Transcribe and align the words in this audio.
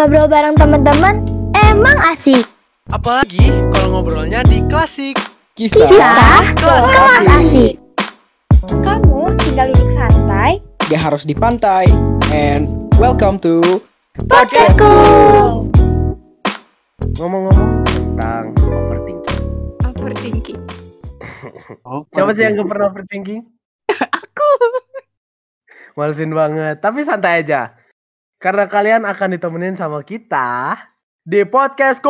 Ngobrol 0.00 0.32
bareng 0.32 0.56
teman-teman 0.56 1.20
emang 1.52 1.92
asik. 2.08 2.48
Apalagi 2.88 3.52
kalau 3.68 4.00
ngobrolnya 4.00 4.40
di 4.48 4.64
klasik. 4.64 5.12
Kisah, 5.52 5.84
Kisah 5.92 6.56
kelas 6.56 6.84
kelas 6.88 7.16
asik. 7.20 7.28
asik. 7.28 7.74
Kamu 8.80 9.28
tinggal 9.44 9.68
duduk 9.76 9.92
santai. 9.92 10.64
Gak 10.88 11.04
harus 11.04 11.28
di 11.28 11.36
pantai. 11.36 11.84
And 12.32 12.88
welcome 12.96 13.36
to 13.44 13.60
Podcastku. 14.24 14.88
Ngomong-ngomong 17.20 17.84
tentang 17.84 18.56
overthinking. 18.72 19.40
Overthinking. 19.84 20.60
Siapa 22.16 22.30
sih 22.40 22.42
yang 22.48 22.56
gak 22.56 22.68
pernah 22.72 22.88
overthinking? 22.88 23.44
Aku. 24.24 24.48
Malesin 25.92 26.32
banget. 26.32 26.80
Tapi 26.80 27.04
santai 27.04 27.44
aja. 27.44 27.76
Karena 28.40 28.64
kalian 28.64 29.04
akan 29.04 29.36
ditemenin 29.36 29.76
sama 29.76 30.00
kita 30.00 30.72
di 31.20 31.44
podcastku. 31.44 32.08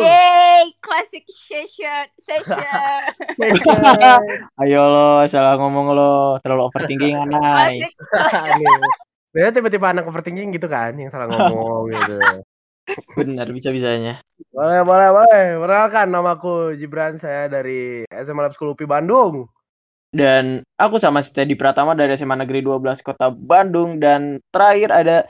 Yeay, 0.00 0.72
classic 0.80 1.28
session. 1.28 2.08
Session. 2.16 3.00
Ayo 4.64 4.88
lo, 4.88 5.28
salah 5.28 5.60
ngomong 5.60 5.92
lo, 5.92 6.40
terlalu 6.40 6.72
overthinking 6.72 7.12
classic. 7.28 7.92
Biasanya 9.36 9.52
tiba-tiba 9.52 9.92
anak 9.92 10.08
overthinking 10.08 10.48
gitu 10.56 10.64
kan, 10.64 10.96
yang 10.96 11.12
salah 11.12 11.28
ngomong 11.28 11.92
gitu. 11.92 12.16
Bener 13.20 13.52
bisa 13.52 13.68
bisanya. 13.68 14.24
Boleh, 14.48 14.80
boleh, 14.80 15.08
boleh. 15.12 15.44
Perkenalkan 15.60 16.08
namaku 16.08 16.72
Jibran, 16.80 17.20
saya 17.20 17.52
dari 17.52 18.08
SMA 18.08 18.48
Lab 18.48 18.56
School 18.56 18.72
UPI 18.72 18.88
Bandung. 18.88 19.44
Dan 20.08 20.44
aku 20.74 20.96
sama 20.96 21.20
si 21.20 21.30
Teddy 21.30 21.52
Pratama 21.52 21.92
dari 21.92 22.14
SMA 22.14 22.34
Negeri 22.34 22.60
12 22.60 22.80
Kota 23.02 23.28
Bandung 23.28 23.96
dan 23.96 24.40
terakhir 24.48 24.88
ada 24.90 25.28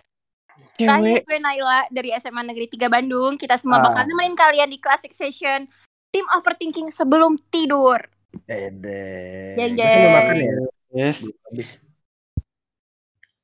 Terakhir 0.75 1.19
cewek. 1.19 1.23
gue 1.25 1.39
Naila 1.41 1.81
dari 1.89 2.11
SMA 2.15 2.43
Negeri 2.45 2.67
3 2.69 2.87
Bandung. 2.87 3.35
Kita 3.35 3.55
semua 3.55 3.79
Ah. 3.79 3.85
bakal 3.85 4.07
nemenin 4.07 4.35
kalian 4.35 4.69
di 4.69 4.79
classic 4.79 5.11
session. 5.11 5.67
Tim 6.09 6.25
overthinking 6.33 6.89
sebelum 6.89 7.35
tidur. 7.49 7.99
Ede. 8.45 9.55
Jeng, 9.57 9.75
sambil 9.75 9.91
jeng. 9.99 10.15
makan 10.15 10.37
ya? 10.37 10.53
Yes. 10.97 11.19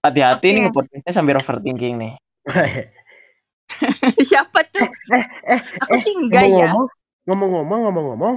Hati-hati 0.00 0.48
Oke. 0.48 0.56
nih 0.56 0.70
podcastnya 0.70 1.12
sambil 1.12 1.37
overthinking 1.37 1.94
nih. 1.97 2.14
Siapa 4.22 4.61
tuh? 4.69 4.87
eh, 5.44 5.59
Aku 5.81 5.97
sih 5.98 6.14
enggak 6.14 6.44
ya. 6.44 6.70
ngomong-ngomong, 6.70 6.87
ngomong-ngomong, 7.27 7.81
ngomong-ngomong. 7.84 8.34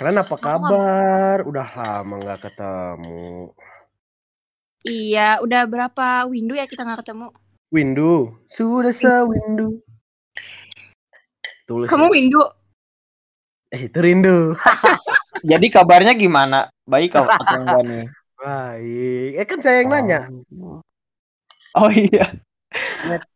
Kalian 0.00 0.24
apa 0.24 0.36
kabar? 0.40 1.44
Udah 1.44 1.68
lama 1.76 2.24
nggak 2.24 2.48
ketemu. 2.48 3.52
Iya, 4.80 5.44
udah 5.44 5.68
berapa 5.68 6.24
window 6.24 6.56
ya 6.56 6.64
kita 6.64 6.88
nggak 6.88 7.04
ketemu? 7.04 7.28
Windu, 7.68 8.32
sudah 8.48 8.96
sewindu. 8.96 9.84
Tulis. 11.68 11.84
Kamu 11.84 12.08
ya. 12.08 12.12
window? 12.16 12.48
Eh, 13.76 13.92
itu 13.92 13.98
rindu. 14.00 14.56
Jadi 15.52 15.68
kabarnya 15.68 16.16
gimana? 16.16 16.72
Baik 16.88 17.20
atau 17.20 17.28
enggak 17.60 17.84
nih? 17.84 18.04
Baik. 18.40 19.30
Eh 19.36 19.44
kan 19.44 19.60
saya 19.60 19.84
yang 19.84 19.92
nanya. 19.92 20.32
Oh 21.76 21.92
iya. 21.92 22.40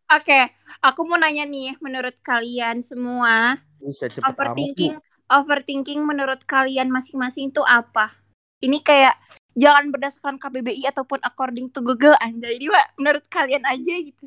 Oke, 0.08 0.40
aku 0.80 1.04
mau 1.04 1.20
nanya 1.20 1.44
nih, 1.44 1.76
menurut 1.84 2.16
kalian 2.24 2.80
semua, 2.80 3.60
Bisa 3.84 4.08
cepet 4.08 4.32
amat. 4.32 5.12
Overthinking, 5.34 6.06
menurut 6.06 6.46
kalian 6.46 6.88
masing-masing 6.94 7.50
itu 7.50 7.62
apa? 7.66 8.14
Ini 8.62 8.80
kayak 8.80 9.18
jangan 9.58 9.90
berdasarkan 9.90 10.36
KBBI 10.38 10.88
ataupun 10.88 11.20
according 11.20 11.68
to 11.74 11.82
Google 11.82 12.14
anjay. 12.22 12.56
Jadi, 12.56 12.70
Wak, 12.70 12.86
menurut 12.96 13.24
kalian 13.28 13.66
aja 13.66 13.94
gitu. 13.98 14.24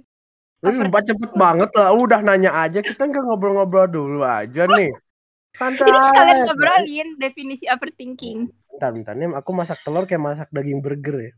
Lu 0.65 0.73
sumpah 0.73 1.01
cepet 1.05 1.31
banget 1.37 1.69
lah. 1.77 1.93
Udah 1.93 2.19
nanya 2.25 2.51
aja. 2.53 2.81
Kita 2.81 3.05
nggak 3.05 3.23
ngobrol-ngobrol 3.23 3.87
dulu 3.87 4.21
aja 4.25 4.65
nih. 4.65 4.89
Santai. 5.53 5.87
Ini 5.89 5.99
sekalian 6.01 6.37
ngobrolin 6.45 7.07
definisi 7.17 7.65
overthinking. 7.69 8.49
Bentar, 8.73 8.89
bentar. 8.93 9.13
Nih 9.13 9.29
aku 9.33 9.51
masak 9.53 9.77
telur 9.85 10.05
kayak 10.09 10.21
masak 10.21 10.49
daging 10.49 10.81
burger 10.81 11.17
ya. 11.17 11.33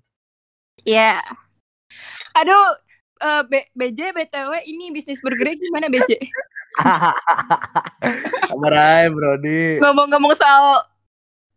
Ya. 0.88 1.14
Aduh, 2.36 2.80
eh, 3.20 3.44
B- 3.48 3.70
BJ 3.76 4.16
BTW 4.16 4.64
ini 4.68 4.96
bisnis 4.96 5.20
burgernya 5.20 5.60
gimana 5.60 5.88
BJ? 5.92 6.16
Kabar 8.50 8.74
aja, 8.78 9.10
Brody. 9.10 9.82
Ngomong-ngomong 9.82 10.34
soal 10.38 10.86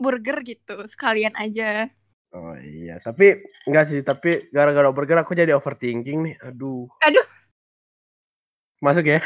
burger 0.01 0.41
gitu, 0.43 0.77
sekalian 0.89 1.37
aja. 1.37 1.93
Oh 2.33 2.57
iya, 2.57 2.97
tapi 2.97 3.45
enggak 3.69 3.93
sih, 3.93 4.01
tapi 4.01 4.49
gara-gara 4.49 4.89
burger 4.89 5.21
aku 5.21 5.37
jadi 5.37 5.53
overthinking 5.53 6.33
nih. 6.33 6.37
Aduh. 6.41 6.89
Aduh. 7.05 7.27
Masuk 8.81 9.05
ya? 9.05 9.21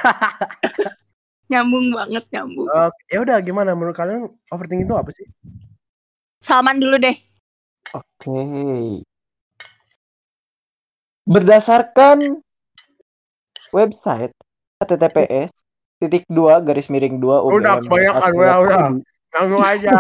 Nyambung 1.51 1.95
banget, 1.95 2.27
nyambung. 2.35 2.67
Oke, 2.67 3.03
ya 3.07 3.23
udah 3.23 3.39
gimana 3.39 3.79
menurut 3.79 3.95
kalian 3.95 4.27
overthinking 4.51 4.91
itu 4.91 4.99
apa 4.99 5.11
sih? 5.15 5.27
Salman 6.43 6.83
dulu 6.83 6.99
deh. 6.99 7.15
Oke. 7.95 8.43
Berdasarkan 11.27 12.43
website 13.75 14.35
https 14.83 15.66
titik 15.97 16.25
dua 16.29 16.61
garis 16.61 16.93
miring 16.93 17.17
dua 17.21 17.41
Udah, 17.41 17.81
kebanyakan, 17.81 18.31
udah, 18.37 18.57
udah. 18.63 18.87
Langsung 19.33 19.63
aja. 19.73 19.97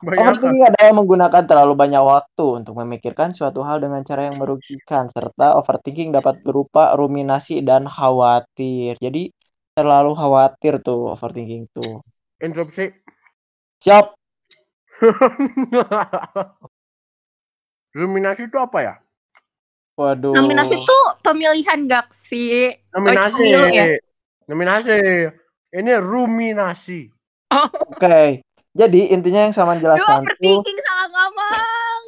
Banyak 0.00 0.40
Overthinking 0.40 0.64
adalah 0.64 0.92
menggunakan 0.96 1.42
terlalu 1.44 1.76
banyak 1.76 2.00
waktu 2.00 2.64
untuk 2.64 2.80
memikirkan 2.80 3.36
suatu 3.36 3.60
hal 3.60 3.76
dengan 3.76 4.00
cara 4.00 4.32
yang 4.32 4.40
merugikan 4.40 5.12
serta 5.12 5.60
overthinking 5.60 6.16
dapat 6.16 6.40
berupa 6.40 6.96
ruminasi 6.96 7.60
dan 7.60 7.84
khawatir. 7.84 8.96
Jadi 8.96 9.28
terlalu 9.76 10.16
khawatir 10.16 10.80
tuh 10.80 11.12
overthinking 11.12 11.68
tuh. 11.76 12.00
interupsi. 12.40 12.88
Siap. 13.84 14.16
Ruminasi 18.00 18.48
itu 18.48 18.56
apa 18.56 18.78
ya? 18.80 18.94
Waduh. 20.00 20.32
Nominasi 20.32 20.80
tuh 20.80 21.04
pemilihan 21.20 21.84
gak 21.84 22.08
sih? 22.16 22.72
Nominasi. 22.96 23.36
pemilu 23.36 23.68
ya? 23.68 24.00
Nominasi. 24.50 25.30
Ini 25.70 26.02
ruminasi. 26.02 27.06
Oke. 27.54 28.42
Jadi 28.74 29.14
intinya 29.14 29.46
yang 29.46 29.54
sama 29.54 29.78
Duh, 29.78 29.86
jelaskan 29.86 30.26
tuh 30.26 30.26
overthinking 30.26 30.78
salah 30.82 31.06
ngomong. 31.10 32.02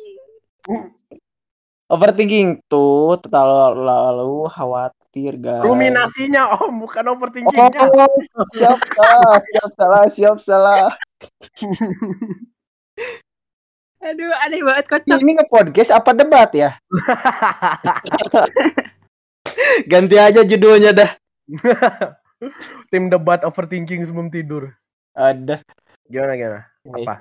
overthinking 1.91 2.49
tuh 2.71 3.19
terlalu 3.23 4.47
khawatir 4.51 5.39
guys. 5.39 5.63
Ruminasinya 5.63 6.59
om, 6.63 6.83
bukan 6.83 7.05
overthinkingnya. 7.15 7.83
Oh, 7.83 8.47
siap 8.55 8.79
salah, 8.91 9.39
siap 9.43 9.71
salah, 9.75 10.07
siap 10.07 10.39
salah. 10.39 10.95
Aduh, 14.03 14.35
aneh 14.43 14.63
banget 14.67 14.87
kocak. 14.91 15.19
Ini 15.19 15.33
nge-podcast 15.39 15.91
apa 15.95 16.11
debat 16.15 16.51
ya? 16.55 16.71
Ganti 19.91 20.17
aja 20.19 20.43
judulnya 20.47 20.95
dah. 20.95 21.11
Tim 22.91 23.09
debat 23.13 23.47
overthinking 23.47 24.03
sebelum 24.07 24.29
tidur. 24.33 24.75
Ada. 25.15 25.63
Gimana 26.09 26.33
gimana? 26.35 26.61
Apa? 26.89 27.15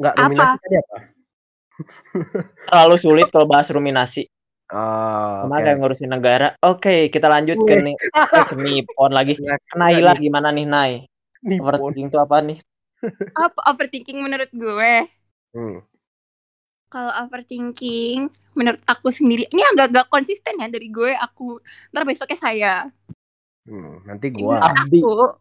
Enggak, 0.00 0.14
Apa? 0.16 0.22
ruminasi 0.24 0.56
tadi 0.64 0.76
apa? 0.80 0.98
Terlalu 2.68 2.96
sulit 2.96 3.26
kalau 3.28 3.46
bahas 3.48 3.68
ruminasi. 3.68 4.24
Oh, 4.70 5.50
Sama 5.50 5.58
oke. 5.58 5.64
kayak 5.66 5.76
ngurusin 5.82 6.10
negara. 6.14 6.48
Oke, 6.62 7.10
kita 7.10 7.26
lanjut 7.26 7.58
ke 7.66 7.74
nih 7.82 7.94
eh, 7.98 8.44
ke 8.46 8.54
Nippon 8.54 9.10
lagi. 9.10 9.34
Naila 9.78 10.14
gimana 10.14 10.54
nih? 10.54 10.64
Nippon. 11.42 11.74
Overthinking 11.74 12.06
itu 12.06 12.18
apa 12.22 12.36
nih? 12.38 12.58
Apa 13.34 13.60
overthinking 13.74 14.18
menurut 14.22 14.50
gue? 14.54 15.10
Hmm. 15.50 15.82
Kalau 16.90 17.14
overthinking, 17.22 18.26
menurut 18.58 18.82
aku 18.90 19.14
sendiri, 19.14 19.46
ini 19.54 19.62
agak-agak 19.62 20.10
konsisten 20.10 20.58
ya 20.58 20.66
dari 20.66 20.90
gue, 20.90 21.14
aku. 21.14 21.62
Ntar 21.94 22.02
besoknya 22.02 22.38
saya. 22.38 22.74
Hmm, 23.62 24.02
nanti. 24.02 24.34
Abdi. 24.34 24.98
aku, 24.98 25.38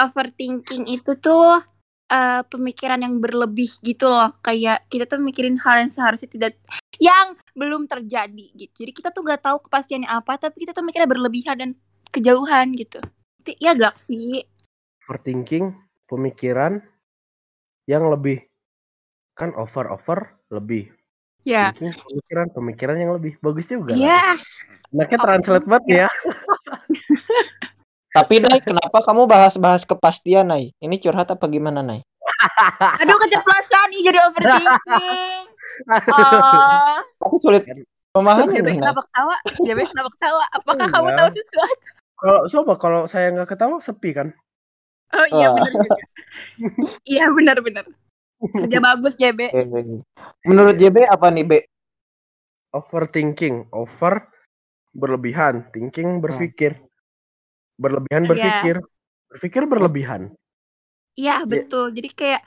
overthinking 0.00 0.88
itu 0.88 1.12
tuh 1.20 1.60
eh, 2.08 2.40
pemikiran 2.48 3.04
yang 3.04 3.20
berlebih 3.20 3.68
gitu 3.84 4.08
loh. 4.08 4.32
Kayak 4.40 4.88
kita 4.88 5.04
tuh 5.04 5.20
mikirin 5.20 5.60
hal 5.60 5.84
yang 5.84 5.92
seharusnya 5.92 6.32
tidak, 6.32 6.56
yang 6.96 7.36
belum 7.52 7.84
terjadi 7.84 8.46
gitu. 8.56 8.72
Jadi 8.80 8.92
kita 8.96 9.12
tuh 9.12 9.28
gak 9.28 9.44
tahu 9.44 9.60
kepastiannya 9.68 10.08
apa, 10.08 10.40
tapi 10.40 10.64
kita 10.64 10.72
tuh 10.72 10.80
mikirnya 10.80 11.10
berlebihan 11.10 11.56
dan 11.60 11.70
kejauhan 12.08 12.72
gitu. 12.80 13.04
Ya 13.60 13.76
gak 13.76 14.00
sih? 14.00 14.40
Overthinking, 15.04 15.76
pemikiran 16.08 16.80
yang 17.84 18.08
lebih 18.08 18.42
kan 19.36 19.52
over 19.52 19.92
over 19.92 20.35
lebih. 20.50 20.90
Ya. 21.46 21.70
Thinking, 21.70 21.94
pemikiran 21.94 22.46
pemikiran 22.50 22.96
yang 22.98 23.14
lebih 23.14 23.38
bagus 23.38 23.70
juga. 23.70 23.94
Ya, 23.94 24.34
Anaknya 24.90 25.18
translate 25.22 25.66
banget 25.70 25.84
ya. 25.86 26.08
Tapi 28.16 28.40
Nay, 28.40 28.64
kenapa 28.64 29.04
kamu 29.04 29.28
bahas-bahas 29.28 29.84
kepastian, 29.84 30.48
Nay? 30.48 30.72
Ini 30.80 30.96
curhat 30.98 31.30
apa 31.30 31.46
gimana, 31.46 31.84
Nay? 31.84 32.02
aduh 33.00 33.16
keceplosan 33.22 33.86
nih 33.94 34.00
jadi 34.10 34.18
overthinking. 34.26 35.44
Oh, 36.10 36.98
Aku 37.30 37.38
sulit 37.38 37.62
JB 38.24 38.64
gimana? 38.64 38.80
kenapa 38.80 39.00
ketawa? 39.04 39.36
JB 39.60 39.78
kenapa 39.92 40.10
ketawa? 40.16 40.44
Apakah 40.56 40.86
kamu 40.88 41.08
tahu 41.12 41.28
sesuatu? 41.36 41.88
Kalau 42.16 42.40
coba 42.48 42.72
kalau 42.80 43.00
saya 43.04 43.28
nggak 43.36 43.52
ketawa 43.52 43.76
sepi 43.84 44.16
kan? 44.16 44.32
Oh 45.12 45.26
iya 45.28 45.52
Wah. 45.52 45.60
benar 45.60 45.72
juga. 45.76 46.04
Iya 47.04 47.24
benar-benar. 47.30 47.84
Kerja 48.36 48.78
bagus 48.78 49.16
JB. 49.16 49.48
Menurut 50.44 50.76
JB 50.76 51.08
apa 51.08 51.26
nih, 51.32 51.44
B? 51.44 51.52
Overthinking, 52.70 53.72
over 53.72 54.28
berlebihan, 54.92 55.68
thinking 55.72 56.20
berpikir. 56.20 56.76
Berlebihan 57.76 58.24
Iya. 58.24 58.30
berpikir. 58.32 58.76
Berpikir 59.32 59.62
berlebihan. 59.64 60.22
Iya 61.16 61.44
betul. 61.48 61.92
Jadi 61.92 62.08
kayak 62.12 62.42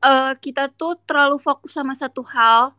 eh, 0.00 0.32
kita 0.40 0.72
tuh 0.72 0.96
terlalu 1.04 1.36
fokus 1.36 1.76
sama 1.76 1.92
satu 1.92 2.24
hal 2.24 2.72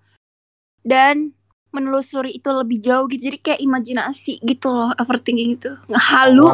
dan 0.81 1.33
menelusuri 1.69 2.33
itu 2.33 2.50
lebih 2.50 2.81
jauh 2.81 3.06
gitu. 3.06 3.30
Jadi 3.30 3.38
kayak 3.38 3.62
imajinasi 3.62 4.42
gitu 4.42 4.74
loh 4.74 4.89
overthinking 4.98 5.54
itu. 5.57 5.74
Ngehalu. 5.86 6.50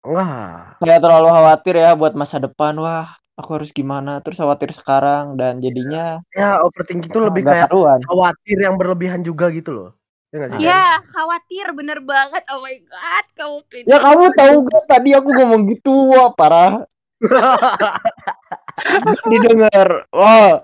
Wah, 0.00 0.72
Enggak. 0.80 0.80
kayak 0.80 1.00
terlalu 1.04 1.28
khawatir 1.28 1.74
ya 1.76 1.92
buat 1.92 2.16
masa 2.16 2.40
depan. 2.40 2.72
Wah, 2.80 3.19
aku 3.40 3.56
harus 3.56 3.72
gimana? 3.72 4.20
Terus 4.20 4.38
khawatir 4.38 4.70
sekarang 4.76 5.40
dan 5.40 5.58
jadinya 5.64 6.20
Ya, 6.36 6.60
overthinking 6.62 7.10
itu 7.10 7.20
lebih 7.20 7.42
kayak 7.48 7.72
karuan. 7.72 8.00
khawatir 8.04 8.56
yang 8.60 8.76
berlebihan 8.76 9.24
juga 9.24 9.48
gitu 9.50 9.72
loh. 9.72 9.90
Ya 10.30 10.46
sih? 10.46 10.62
Ya 10.62 11.02
khawatir 11.10 11.66
bener 11.74 11.98
banget. 12.04 12.44
Oh 12.54 12.62
my 12.62 12.76
god 12.86 13.24
kamu 13.34 13.56
kayak 13.66 13.84
Ya 13.90 13.98
kamu 13.98 14.24
tahu 14.38 14.54
gak 14.68 14.84
tadi 14.86 15.10
aku 15.16 15.28
ngomong 15.34 15.62
gitu, 15.66 15.94
wah 16.14 16.30
parah. 16.36 16.72
Didengar. 19.32 19.88
Wah, 20.14 20.62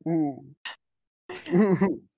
Hmm. 0.00 0.56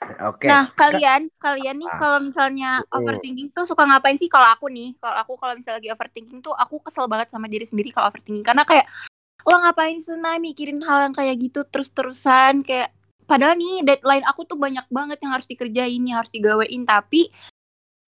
Oke. 0.00 0.48
Nah, 0.48 0.64
kalian, 0.72 1.28
kalian 1.36 1.76
nih 1.76 1.90
Apa? 1.92 2.00
kalau 2.00 2.18
misalnya 2.24 2.80
overthinking 2.88 3.52
tuh 3.52 3.68
suka 3.68 3.84
ngapain 3.84 4.16
sih? 4.16 4.32
Kalau 4.32 4.48
aku 4.48 4.72
nih, 4.72 4.96
kalau 4.96 5.16
aku 5.20 5.32
kalau 5.36 5.52
misalnya 5.52 5.76
lagi 5.80 5.92
overthinking 5.92 6.40
tuh 6.40 6.56
aku 6.56 6.80
kesel 6.80 7.04
banget 7.04 7.28
sama 7.28 7.46
diri 7.52 7.68
sendiri 7.68 7.92
kalau 7.92 8.08
overthinking 8.08 8.44
karena 8.44 8.64
kayak 8.64 8.88
lo 9.44 9.56
ngapain 9.56 9.96
senang 10.00 10.40
mikirin 10.40 10.80
hal 10.84 11.08
yang 11.08 11.14
kayak 11.16 11.36
gitu 11.40 11.64
terus-terusan 11.64 12.60
kayak 12.60 12.92
padahal 13.24 13.56
nih 13.56 13.80
deadline 13.80 14.24
aku 14.28 14.44
tuh 14.44 14.60
banyak 14.60 14.84
banget 14.92 15.20
yang 15.24 15.32
harus 15.32 15.48
dikerjain, 15.48 16.00
yang 16.04 16.20
harus 16.20 16.32
digawein 16.32 16.84
tapi 16.84 17.32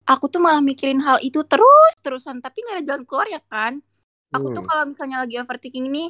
aku 0.05 0.29
tuh 0.29 0.43
malah 0.43 0.61
mikirin 0.61 1.01
hal 1.01 1.17
itu 1.25 1.41
terus-terusan 1.47 2.43
tapi 2.45 2.61
nggak 2.67 2.77
ada 2.81 2.85
jalan 2.85 3.05
keluar 3.09 3.29
ya 3.29 3.41
kan? 3.49 3.81
Aku 4.33 4.49
tuh 4.53 4.65
Hmm. 4.65 4.69
kalau 4.69 4.85
misalnya 4.89 5.25
lagi 5.25 5.37
overthinking 5.41 5.89
nih 5.93 6.09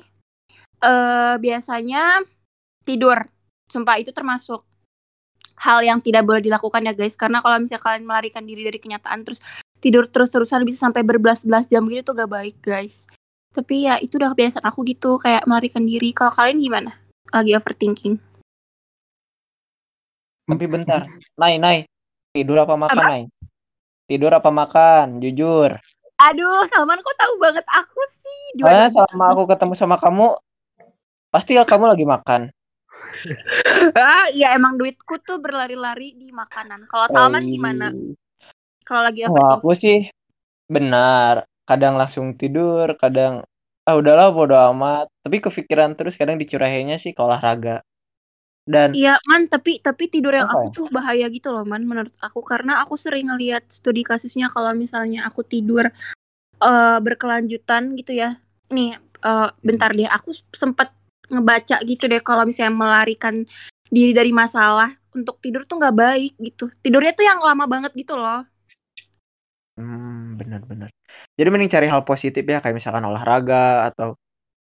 eh 0.82 1.35
biasanya 1.38 2.23
tidur. 2.87 3.19
Sumpah 3.70 3.99
itu 4.02 4.11
termasuk 4.11 4.67
hal 5.62 5.79
yang 5.87 6.03
tidak 6.03 6.26
boleh 6.26 6.43
dilakukan 6.43 6.82
ya 6.82 6.93
guys 6.93 7.14
karena 7.14 7.38
kalau 7.38 7.62
misalnya 7.62 7.82
kalian 7.87 8.05
melarikan 8.05 8.43
diri 8.43 8.67
dari 8.67 8.82
kenyataan 8.82 9.23
terus 9.23 9.38
tidur 9.79 10.11
terus-terusan 10.11 10.67
bisa 10.67 10.91
sampai 10.91 11.06
berbelas-belas 11.06 11.70
jam 11.70 11.87
gitu 11.87 12.11
tuh 12.11 12.26
gak 12.26 12.31
baik 12.31 12.56
guys 12.59 13.06
tapi 13.55 13.87
ya 13.87 14.03
itu 14.03 14.19
udah 14.19 14.35
kebiasaan 14.35 14.67
aku 14.67 14.82
gitu 14.82 15.23
kayak 15.23 15.47
melarikan 15.47 15.87
diri 15.87 16.11
kalau 16.11 16.35
kalian 16.35 16.59
gimana 16.59 16.91
lagi 17.31 17.55
overthinking 17.55 18.19
tapi 20.43 20.67
bentar. 20.67 21.06
Nai, 21.38 21.56
Nai. 21.56 21.87
Tidur 22.35 22.61
apa 22.61 22.75
makan, 22.75 22.99
Apa? 22.99 23.09
Nai? 23.09 23.23
Tidur 24.09 24.32
apa 24.35 24.50
makan? 24.50 25.20
Jujur. 25.23 25.79
aduh 26.23 26.62
Salman 26.70 27.03
kok 27.03 27.19
tahu 27.19 27.35
banget 27.43 27.67
aku 27.67 27.99
sih 28.06 28.62
Soalnya 28.62 28.87
Dua-duanya. 28.87 28.94
selama 28.94 29.25
aku 29.35 29.43
ketemu 29.50 29.75
sama 29.75 29.97
kamu, 29.99 30.26
pasti 31.35 31.59
kamu 31.59 31.85
lagi 31.91 32.06
makan. 32.06 32.41
ah 33.99 34.26
iya 34.32 34.54
emang 34.56 34.78
duitku 34.78 35.20
tuh 35.22 35.38
berlari-lari 35.43 36.14
di 36.16 36.31
makanan 36.32 36.87
kalau 36.88 37.06
Salman 37.10 37.44
Eh, 37.46 37.52
gimana 37.54 37.87
kalau 38.87 39.02
lagi 39.06 39.25
Wah, 39.25 39.31
overthinking 39.31 39.60
aku 39.60 39.70
sih 39.78 39.99
benar. 40.69 41.46
Kadang 41.62 41.94
langsung 41.94 42.34
tidur, 42.34 42.99
kadang 42.99 43.46
ah 43.87 43.94
udahlah 43.94 44.34
bodo 44.34 44.56
amat. 44.75 45.06
Tapi 45.22 45.37
kepikiran 45.38 45.94
terus 45.94 46.19
kadang 46.19 46.37
dicurahinnya 46.37 46.99
sih 46.99 47.14
ke 47.14 47.20
olahraga. 47.22 47.82
Dan 48.62 48.94
Iya 48.94 49.19
man, 49.26 49.50
tapi 49.50 49.82
tapi 49.82 50.06
tidur 50.06 50.34
yang 50.38 50.46
Apa 50.46 50.62
aku 50.62 50.66
ya? 50.70 50.75
tuh 50.78 50.87
bahaya 50.93 51.26
gitu 51.32 51.50
loh 51.50 51.66
man 51.66 51.82
menurut 51.82 52.14
aku 52.22 52.46
karena 52.46 52.78
aku 52.84 52.94
sering 52.94 53.26
ngelihat 53.26 53.66
studi 53.66 54.06
kasusnya 54.06 54.46
kalau 54.54 54.70
misalnya 54.76 55.26
aku 55.26 55.43
tidur 55.43 55.90
eh 56.62 56.99
berkelanjutan 57.02 57.94
gitu 57.99 58.12
ya. 58.14 58.38
Nih, 58.70 58.94
eh 58.99 59.49
bentar 59.66 59.90
deh 59.94 60.06
aku 60.06 60.31
sempet 60.54 60.88
ngebaca 61.31 61.77
gitu 61.87 62.05
deh 62.11 62.23
kalau 62.25 62.43
misalnya 62.49 62.75
melarikan 62.75 63.47
diri 63.93 64.17
dari 64.17 64.33
masalah 64.33 64.91
untuk 65.13 65.39
tidur 65.45 65.69
tuh 65.69 65.77
nggak 65.79 65.97
baik 65.97 66.33
gitu. 66.41 66.73
Tidurnya 66.81 67.13
tuh 67.13 67.27
yang 67.29 67.39
lama 67.39 67.65
banget 67.69 67.93
gitu 67.93 68.17
loh. 68.17 68.43
hmm, 69.77 70.41
benar-benar. 70.41 70.91
Jadi 71.37 71.49
mending 71.49 71.73
cari 71.73 71.87
hal 71.89 72.03
positif 72.05 72.45
ya 72.45 72.61
kayak 72.61 72.77
misalkan 72.77 73.05
olahraga 73.05 73.89
atau 73.93 74.17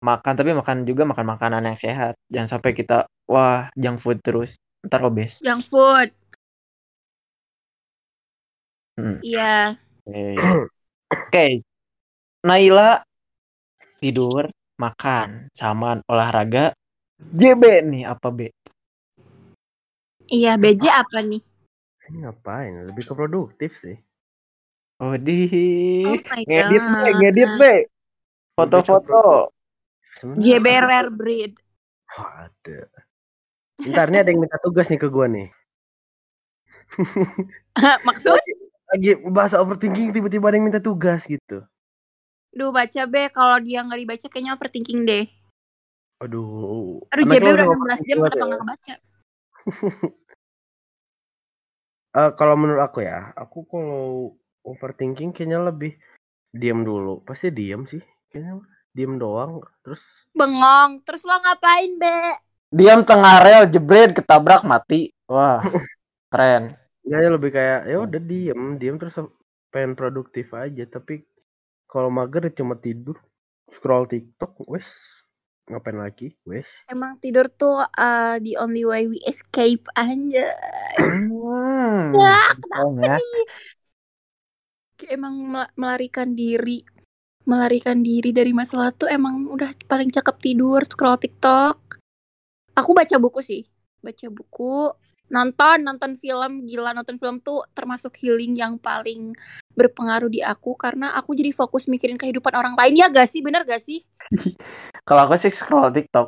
makan 0.04 0.34
tapi 0.38 0.54
makan 0.54 0.86
juga 0.86 1.04
makan 1.04 1.28
makanan 1.36 1.64
yang 1.68 1.78
sehat. 1.80 2.16
Jangan 2.32 2.60
sampai 2.60 2.72
kita 2.72 3.08
wah 3.28 3.68
junk 3.76 4.00
food 4.00 4.20
terus. 4.24 4.56
Ntar 4.88 5.04
obes. 5.04 5.44
Junk 5.44 5.64
food. 5.68 6.10
Hmm. 8.98 9.22
Iya. 9.22 9.78
Oke. 10.08 10.24
Oke. 11.14 11.48
Naila 12.46 13.04
tidur, 14.00 14.50
makan, 14.78 15.50
sama 15.52 16.00
olahraga. 16.06 16.72
JB 17.18 17.82
nih 17.90 18.04
apa 18.06 18.30
B? 18.30 18.54
Iya, 20.30 20.56
BJ 20.56 20.84
apa 20.94 21.20
nih? 21.26 21.42
Ngapain? 22.22 22.88
Lebih 22.94 23.04
ke 23.10 23.14
produktif 23.18 23.74
sih. 23.82 23.98
Oh 24.98 25.14
di 25.14 25.46
Oh 26.10 26.18
ngedit 26.46 26.84
B, 26.84 27.04
ngedit 27.22 27.52
B. 27.58 27.64
Foto-foto. 28.58 29.54
JB 30.18 30.66
rare 30.82 31.14
breed. 31.14 31.54
Oh, 32.18 32.26
ada. 32.26 32.80
Ntar 33.78 34.10
nih 34.10 34.20
ada 34.26 34.30
yang 34.34 34.42
minta 34.42 34.58
tugas 34.58 34.90
nih 34.90 34.98
ke 34.98 35.06
gua 35.10 35.30
nih. 35.30 35.54
Maksud? 38.08 38.34
Lagi 38.88 39.12
bahasa 39.30 39.62
overthinking 39.62 40.16
tiba-tiba 40.16 40.50
ada 40.50 40.58
yang 40.58 40.66
minta 40.66 40.82
tugas 40.82 41.28
gitu. 41.30 41.62
Duh 42.54 42.72
baca 42.72 43.02
B 43.08 43.16
kalau 43.34 43.58
dia 43.60 43.84
nggak 43.84 44.00
dibaca 44.00 44.28
kayaknya 44.32 44.52
overthinking 44.56 45.02
deh. 45.04 45.26
Aduh. 46.24 47.04
Aduh 47.14 47.26
JB 47.26 47.46
udah 47.54 47.66
udah 47.70 48.00
16 48.00 48.08
jam 48.08 48.18
overthinking 48.18 48.32
kenapa 48.32 48.46
nggak 48.46 48.60
ya. 48.60 48.64
kebaca? 48.64 48.96
Eh, 52.18 52.32
kalau 52.34 52.58
menurut 52.58 52.82
aku 52.82 53.06
ya, 53.06 53.30
aku 53.38 53.70
kalau 53.70 54.34
overthinking 54.66 55.30
kayaknya 55.30 55.62
lebih 55.62 55.94
diam 56.50 56.82
dulu. 56.82 57.22
Pasti 57.22 57.54
diam 57.54 57.86
sih. 57.86 58.02
Kayaknya 58.34 58.66
diam 58.98 59.22
doang. 59.22 59.62
Terus 59.86 60.26
Bengong. 60.34 61.06
Terus 61.06 61.22
lo 61.30 61.38
ngapain, 61.38 61.94
Be? 62.02 62.42
Diam 62.74 63.06
tengah 63.06 63.38
rel 63.46 63.70
jebret 63.70 64.18
ketabrak 64.18 64.66
mati. 64.66 65.14
Wah. 65.30 65.62
Keren. 66.34 66.74
ya 67.08 67.24
lebih 67.24 67.56
kayak 67.56 67.88
ya 67.88 68.04
udah 68.04 68.20
diem, 68.20 68.76
diem 68.76 69.00
terus 69.00 69.16
pengen 69.72 69.94
produktif 69.94 70.52
aja. 70.58 70.84
Tapi 70.90 71.22
kalau 71.88 72.12
mager 72.12 72.52
ya 72.52 72.62
cuma 72.62 72.76
tidur, 72.76 73.16
scroll 73.72 74.06
TikTok, 74.06 74.68
wes 74.68 74.88
ngapain 75.68 76.00
lagi, 76.00 76.32
wes. 76.48 76.68
Emang 76.88 77.20
tidur 77.20 77.52
tuh 77.52 77.84
uh, 77.84 78.36
the 78.40 78.56
only 78.56 78.88
way 78.88 79.04
we 79.04 79.20
escape 79.28 79.84
aja. 80.00 80.56
Hmm. 80.96 82.16
Ya, 82.16 82.56
Pokoknya. 82.56 83.20
Kayak 84.96 85.12
emang 85.20 85.36
mel- 85.44 85.74
melarikan 85.76 86.32
diri. 86.32 86.88
Melarikan 87.48 88.04
diri 88.04 88.36
dari 88.36 88.52
masalah 88.52 88.92
tuh 88.92 89.08
emang 89.08 89.48
udah 89.48 89.72
paling 89.88 90.12
cakep 90.12 90.36
tidur, 90.40 90.84
scroll 90.88 91.20
TikTok. 91.20 92.00
Aku 92.76 92.92
baca 92.96 93.16
buku 93.20 93.40
sih. 93.44 93.64
Baca 94.00 94.28
buku, 94.32 94.92
nonton, 95.28 95.78
nonton 95.84 96.16
film. 96.20 96.64
Gila, 96.68 96.96
nonton 96.96 97.20
film 97.20 97.40
tuh 97.44 97.64
termasuk 97.72 98.16
healing 98.20 98.56
yang 98.56 98.80
paling 98.80 99.36
berpengaruh 99.76 100.32
di 100.32 100.42
aku. 100.44 100.76
Karena 100.76 101.16
aku 101.16 101.36
jadi 101.36 101.52
fokus 101.54 101.86
mikirin 101.86 102.20
kehidupan 102.20 102.54
orang 102.56 102.74
lain. 102.76 102.96
Ya 102.96 103.08
gak 103.12 103.30
sih? 103.30 103.44
Bener 103.44 103.64
gak 103.64 103.84
sih? 103.84 104.04
Kalau 105.08 105.28
aku 105.28 105.40
sih 105.40 105.52
scroll 105.52 105.92
TikTok. 105.92 106.28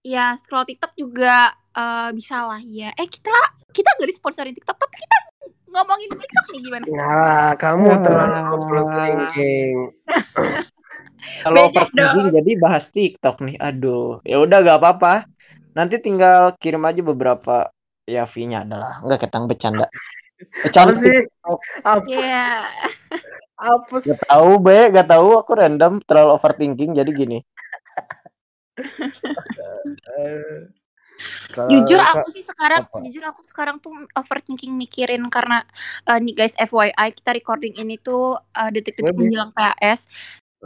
Ya, 0.00 0.32
scroll 0.40 0.64
TikTok 0.64 0.96
juga 0.96 1.52
eh, 1.76 2.10
bisa 2.16 2.46
lah 2.46 2.60
ya. 2.62 2.94
Eh, 2.96 3.08
kita 3.08 3.32
kita 3.70 3.88
gak 3.98 4.10
disponsorin 4.10 4.54
TikTok, 4.56 4.76
tapi 4.78 4.96
kita 4.98 5.16
ngomongin 5.70 6.10
TikTok 6.10 6.46
nih 6.50 6.60
gimana? 6.66 6.84
Nah, 6.90 7.50
kamu 7.54 7.86
Wah. 7.86 8.00
terlalu 8.02 8.40
overthinking. 8.54 9.76
Kalau 11.44 11.68
overthinking 11.70 12.28
jadi 12.32 12.50
bahas 12.58 12.84
TikTok 12.90 13.36
nih. 13.44 13.56
Aduh, 13.60 14.18
ya 14.26 14.42
udah 14.42 14.58
gak 14.64 14.78
apa-apa. 14.82 15.14
Nanti 15.76 16.02
tinggal 16.02 16.56
kirim 16.58 16.82
aja 16.82 17.02
beberapa 17.02 17.70
ya 18.08 18.26
fee-nya 18.26 18.66
adalah 18.66 18.98
enggak 19.06 19.28
ketang 19.28 19.46
bercanda. 19.46 19.86
Apa 19.86 20.66
Bercanda 20.66 20.92
sih? 20.98 21.18
Apa, 21.84 22.04
Ya, 22.08 22.64
apa 23.60 23.94
sih? 24.00 24.10
Gak 24.10 24.20
tahu 24.26 24.50
be, 24.58 24.88
gak 24.90 25.08
tahu 25.12 25.36
aku 25.36 25.52
random 25.54 26.00
terlalu 26.02 26.34
overthinking 26.34 26.96
jadi 26.96 27.10
gini. 27.12 27.38
Jujur 31.68 32.00
aku 32.00 32.32
sih 32.32 32.40
sekarang, 32.40 32.88
apa? 32.88 33.04
jujur 33.04 33.20
aku 33.28 33.44
sekarang 33.44 33.76
tuh 33.76 33.92
overthinking 34.16 34.72
mikirin 34.72 35.20
karena 35.28 35.60
eh, 36.08 36.16
nih 36.16 36.32
guys 36.32 36.56
FYI 36.56 37.12
kita 37.12 37.36
recording 37.36 37.76
ini 37.76 38.00
tuh 38.00 38.40
eh, 38.56 38.72
detik-detik 38.72 39.12
menjelang 39.12 39.52
PAS. 39.52 40.08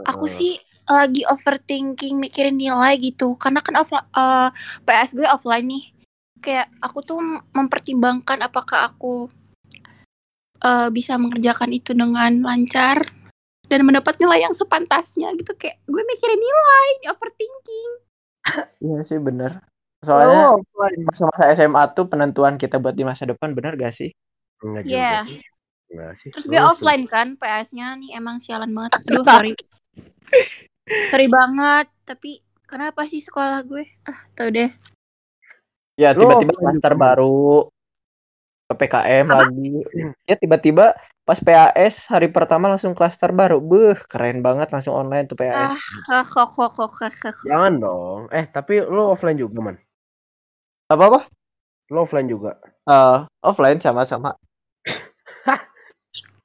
Aku 0.07 0.31
sih 0.31 0.55
lagi 0.85 1.25
overthinking 1.25 2.17
mikirin 2.17 2.55
nilai 2.55 2.97
gitu 2.97 3.33
karena 3.35 3.59
kan 3.61 3.75
off, 3.77 3.89
eh, 3.93 4.49
PS 4.83 5.17
gue 5.17 5.25
offline 5.25 5.65
nih. 5.65 5.83
Kayak 6.39 6.69
aku 6.77 7.01
tuh 7.01 7.17
mempertimbangkan 7.51 8.45
apakah 8.45 8.89
aku 8.89 9.27
eh, 10.61 10.89
bisa 10.89 11.17
mengerjakan 11.17 11.69
itu 11.73 11.91
dengan 11.93 12.41
lancar 12.41 13.05
dan 13.65 13.81
mendapat 13.81 14.17
nilai 14.21 14.45
yang 14.45 14.53
sepantasnya 14.53 15.33
gitu 15.37 15.57
kayak 15.57 15.81
gue 15.85 16.03
mikirin 16.05 16.37
nilai 16.37 16.89
overthinking. 17.09 17.91
Iya 18.77 18.99
sih 19.01 19.17
bener. 19.17 19.57
Soalnya 20.05 20.53
Oh, 20.53 20.61
offline. 20.61 21.01
masa-masa 21.01 21.43
SMA 21.51 21.83
tuh 21.97 22.05
penentuan 22.05 22.61
kita 22.61 22.77
buat 22.77 22.93
di 22.93 23.01
masa 23.01 23.25
depan 23.25 23.57
bener 23.57 23.73
gak 23.73 23.89
sih? 23.89 24.13
Enggak 24.61 24.85
Iya. 24.85 24.93
juga 24.93 25.17
sih. 25.25 25.39
Enggak 25.89 26.13
sih. 26.21 26.29
Terus 26.29 26.45
gue 26.45 26.61
offline 26.61 27.03
kan 27.09 27.27
PS-nya 27.33 27.97
nih 27.97 28.13
emang 28.13 28.37
sialan 28.37 28.69
banget. 28.69 28.93
Duh, 29.09 29.25
sorry. 29.25 29.53
Sorry 30.85 31.27
banget, 31.27 31.87
tapi 32.05 32.41
kenapa 32.65 33.05
sih 33.09 33.21
sekolah 33.21 33.61
gue? 33.65 33.85
Ah, 34.05 34.25
tau 34.37 34.49
deh. 34.49 34.69
Ya 35.95 36.11
tiba-tiba 36.11 36.51
klaster 36.59 36.93
juga. 36.93 37.03
baru 37.07 37.71
PPKM 38.65 39.25
Apa? 39.29 39.45
lagi. 39.45 39.69
Ya 40.29 40.35
tiba-tiba 40.41 40.97
pas 41.21 41.37
PAS 41.37 42.09
hari 42.09 42.33
pertama 42.33 42.65
langsung 42.65 42.97
klaster 42.97 43.29
baru. 43.29 43.61
Beuh, 43.61 43.93
keren 44.09 44.41
banget 44.41 44.73
langsung 44.73 44.97
online 44.97 45.29
tuh 45.29 45.37
PAS. 45.37 45.77
ah, 46.09 46.25
kok 46.25 46.49
kok 46.49 46.71
kok 46.73 46.89
kok 46.97 47.13
kok. 47.13 47.45
Jangan 47.45 47.73
dong. 47.77 48.21
Eh, 48.33 48.45
tapi 48.49 48.81
lu 48.81 49.05
offline 49.05 49.37
juga, 49.37 49.61
Man. 49.61 49.77
Apa-apa? 50.89 51.29
Lu 51.93 52.01
offline 52.01 52.25
juga. 52.25 52.57
Eh, 52.89 53.17
offline 53.45 53.77
sama-sama. 53.77 54.33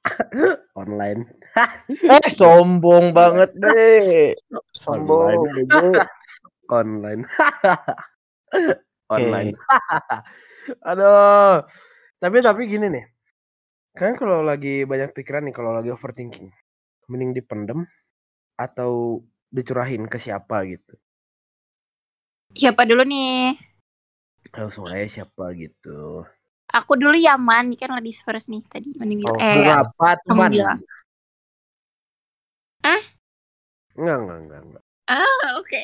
Online. 0.81 1.21
Eh, 1.91 2.31
sombong 2.31 3.11
banget 3.11 3.51
deh. 3.59 4.31
Sombong, 4.71 5.35
Online. 5.35 5.67
Online. 6.79 7.21
Online. 9.11 9.51
Aduh. 10.87 11.67
Tapi 12.23 12.37
tapi 12.39 12.61
gini 12.71 12.87
nih. 12.87 13.05
Kan 13.91 14.15
kalau 14.15 14.39
lagi 14.39 14.87
banyak 14.87 15.11
pikiran 15.11 15.43
nih, 15.43 15.51
kalau 15.51 15.75
lagi 15.75 15.91
overthinking, 15.91 16.47
mending 17.11 17.35
dipendem 17.35 17.83
atau 18.55 19.19
dicurahin 19.51 20.07
ke 20.07 20.15
siapa 20.15 20.63
gitu. 20.63 20.95
Siapa 22.55 22.87
dulu 22.87 23.03
nih? 23.03 23.59
Langsung 24.55 24.87
aja 24.87 25.07
siapa 25.07 25.51
gitu. 25.59 26.23
Aku 26.71 26.95
dulu 26.95 27.19
ya 27.19 27.35
man, 27.35 27.67
ini 27.67 27.75
kan 27.75 27.91
ladies 27.91 28.23
first 28.23 28.47
nih 28.47 28.63
tadi 28.71 28.95
mending 28.95 29.27
bilang. 29.27 29.35
Oh, 29.35 29.43
eh, 29.43 29.55
Berapa 29.59 30.07
teman? 30.23 30.51
Ah? 32.81 33.01
Enggak, 33.99 34.17
enggak, 34.23 34.37
enggak, 34.39 34.61
enggak. 34.63 34.83
Ah, 35.11 35.47
oke. 35.59 35.83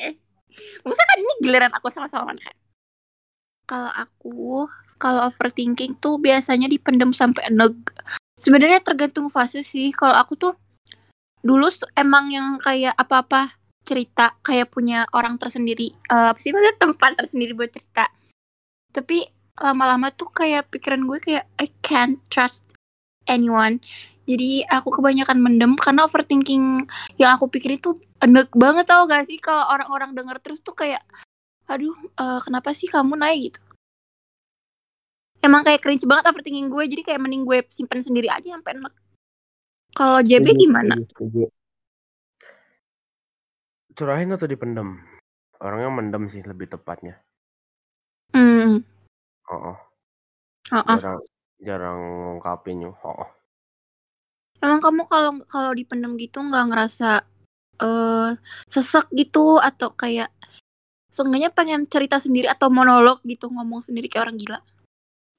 Masa 0.82 1.02
kan 1.04 1.18
ini 1.20 1.34
giliran 1.44 1.72
aku 1.76 1.92
sama 1.92 2.08
Salman 2.08 2.40
kan? 2.40 2.56
Kalau 3.68 3.92
aku, 3.92 4.64
kalau 4.96 5.28
overthinking 5.28 6.00
tuh 6.00 6.16
biasanya 6.16 6.72
dipendem 6.72 7.12
sampai 7.12 7.52
neg. 7.52 7.76
Sebenarnya 8.40 8.80
tergantung 8.80 9.28
fase 9.28 9.60
sih. 9.60 9.92
Kalau 9.92 10.16
aku 10.16 10.40
tuh 10.40 10.56
dulu 11.44 11.68
emang 11.94 12.32
yang 12.32 12.56
kayak 12.58 12.96
apa-apa 12.96 13.54
cerita 13.84 14.36
kayak 14.44 14.68
punya 14.68 15.08
orang 15.16 15.40
tersendiri 15.40 15.94
eh, 16.12 16.28
apa 16.34 16.36
sih 16.36 16.52
maksudnya 16.52 16.76
tempat 16.76 17.10
tersendiri 17.20 17.52
buat 17.52 17.70
cerita. 17.72 18.08
Tapi 18.88 19.37
lama-lama 19.58 20.10
tuh 20.14 20.30
kayak 20.30 20.70
pikiran 20.70 21.04
gue 21.04 21.18
kayak 21.18 21.44
I 21.58 21.66
can't 21.82 22.22
trust 22.32 22.70
anyone. 23.26 23.82
Jadi 24.28 24.64
aku 24.68 24.92
kebanyakan 24.92 25.40
mendem 25.40 25.72
karena 25.80 26.04
overthinking 26.04 26.84
yang 27.16 27.30
aku 27.36 27.48
pikir 27.48 27.80
itu 27.80 27.96
enek 28.20 28.52
banget 28.52 28.84
tau 28.84 29.08
gak 29.08 29.24
sih 29.24 29.40
kalau 29.40 29.64
orang-orang 29.72 30.12
denger 30.12 30.36
terus 30.42 30.60
tuh 30.60 30.76
kayak 30.76 31.00
aduh 31.68 31.96
eh, 32.16 32.40
kenapa 32.44 32.72
sih 32.72 32.88
kamu 32.88 33.14
naik 33.14 33.52
gitu 33.52 33.60
emang 35.44 35.62
kayak 35.62 35.84
cringe 35.84 36.02
banget 36.08 36.32
overthinking 36.32 36.72
gue 36.72 36.84
jadi 36.88 37.02
kayak 37.04 37.20
mending 37.22 37.44
gue 37.44 37.62
simpen 37.68 38.00
sendiri 38.02 38.26
aja 38.32 38.56
sampai 38.56 38.72
enek 38.80 38.94
kalau 39.96 40.20
JB 40.20 40.46
gimana. 40.54 40.94
Curahin 43.96 44.30
atau 44.30 44.46
dipendem? 44.46 45.00
Orangnya 45.58 45.90
mendem 45.90 46.30
sih 46.30 46.44
lebih 46.44 46.70
tepatnya. 46.70 47.18
Oh, 49.48 49.72
oh, 49.72 49.78
jarang 50.84 51.20
jarang 51.56 51.98
ngungkapin 51.98 52.84
yuk. 52.84 53.00
Oh, 53.00 53.28
emang 54.60 54.84
kamu 54.84 55.08
kalau 55.08 55.32
kalau 55.48 55.72
dipendem 55.72 56.20
gitu 56.20 56.44
nggak 56.44 56.68
ngerasa 56.68 57.24
eh 57.80 58.30
sesek 58.68 59.08
gitu? 59.16 59.56
Atau 59.56 59.96
kayak 59.96 60.28
seenggaknya 61.08 61.48
pengen 61.48 61.88
cerita 61.88 62.20
sendiri 62.20 62.46
atau 62.46 62.68
monolog 62.68 63.24
gitu 63.24 63.48
ngomong 63.48 63.80
sendiri 63.80 64.12
kayak 64.12 64.28
orang 64.28 64.36
gila? 64.36 64.60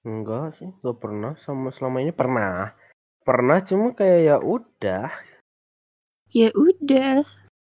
Enggak 0.01 0.57
sih, 0.57 0.69
enggak 0.81 0.97
pernah. 0.97 1.33
Sama 1.37 1.69
selama 1.69 2.01
ini 2.01 2.09
pernah. 2.15 2.73
Pernah 3.21 3.61
cuma 3.61 3.93
kayak 3.93 4.19
ya 4.25 4.37
udah, 4.41 5.05
ya 6.33 6.49
udah. 6.57 7.21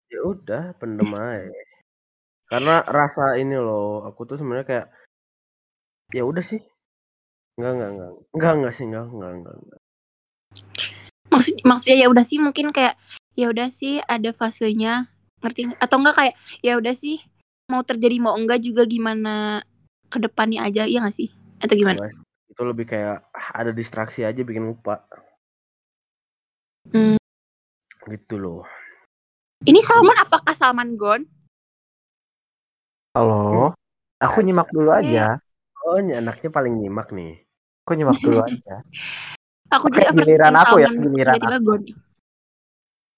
Ya 0.09 0.21
udah 0.25 0.65
pendem 0.81 1.13
aja. 1.13 1.53
Karena 2.51 2.83
rasa 2.83 3.39
ini 3.39 3.55
loh, 3.55 4.03
aku 4.03 4.27
tuh 4.27 4.41
sebenarnya 4.41 4.67
kayak 4.67 4.87
ya 6.11 6.23
udah 6.27 6.45
sih. 6.45 6.61
Enggak, 7.59 7.73
enggak, 7.77 7.91
enggak. 7.93 8.13
Enggak, 8.35 8.53
enggak 8.57 8.75
sih, 8.75 8.85
enggak, 8.89 9.07
enggak, 9.11 9.33
enggak. 9.35 9.57
enggak. 9.59 9.81
maksud 11.31 11.63
maksudnya 11.63 11.97
ya 12.03 12.09
udah 12.11 12.25
sih 12.27 12.39
mungkin 12.43 12.75
kayak 12.75 12.99
ya 13.39 13.47
udah 13.55 13.71
sih 13.71 14.03
ada 14.03 14.35
fasenya 14.35 15.07
ngerti 15.41 15.71
nggak? 15.71 15.79
atau 15.79 15.97
enggak 16.03 16.17
kayak 16.19 16.35
ya 16.61 16.75
udah 16.75 16.91
sih 16.91 17.23
mau 17.71 17.87
terjadi 17.87 18.19
mau 18.19 18.35
enggak 18.35 18.61
juga 18.61 18.83
gimana 18.83 19.63
ke 20.11 20.19
depannya 20.19 20.67
aja 20.67 20.91
ya 20.91 20.99
nggak 20.99 21.15
sih 21.15 21.31
atau 21.63 21.75
gimana 21.79 22.03
Enggak. 22.03 22.27
Itu 22.51 22.63
lebih 22.67 22.87
kayak 22.91 23.31
ada 23.31 23.71
distraksi 23.71 24.27
aja 24.27 24.43
bikin 24.43 24.67
lupa. 24.67 25.07
Hmm. 26.91 27.15
Gitu 28.11 28.35
loh. 28.35 28.67
ini 29.63 29.79
Salman 29.87 30.19
apakah 30.19 30.51
Salman 30.51 30.99
Gon 30.99 31.23
Halo. 33.11 33.75
Aku 34.23 34.39
Ada. 34.39 34.47
nyimak 34.47 34.69
dulu 34.71 34.91
aja. 34.95 35.43
Oh, 35.91 35.97
ini 36.03 36.13
anaknya 36.21 36.49
paling 36.57 36.75
nyimak 36.81 37.09
nih. 37.19 37.33
Aku 37.83 37.93
nyimak 37.99 38.19
dulu 38.25 38.41
aja. 38.49 38.75
aku 39.75 39.87
jadi 39.95 40.07
giliran 40.15 40.55
aku 40.63 40.75
ya, 40.85 40.89
giliran 41.03 41.41
aku. 41.49 41.73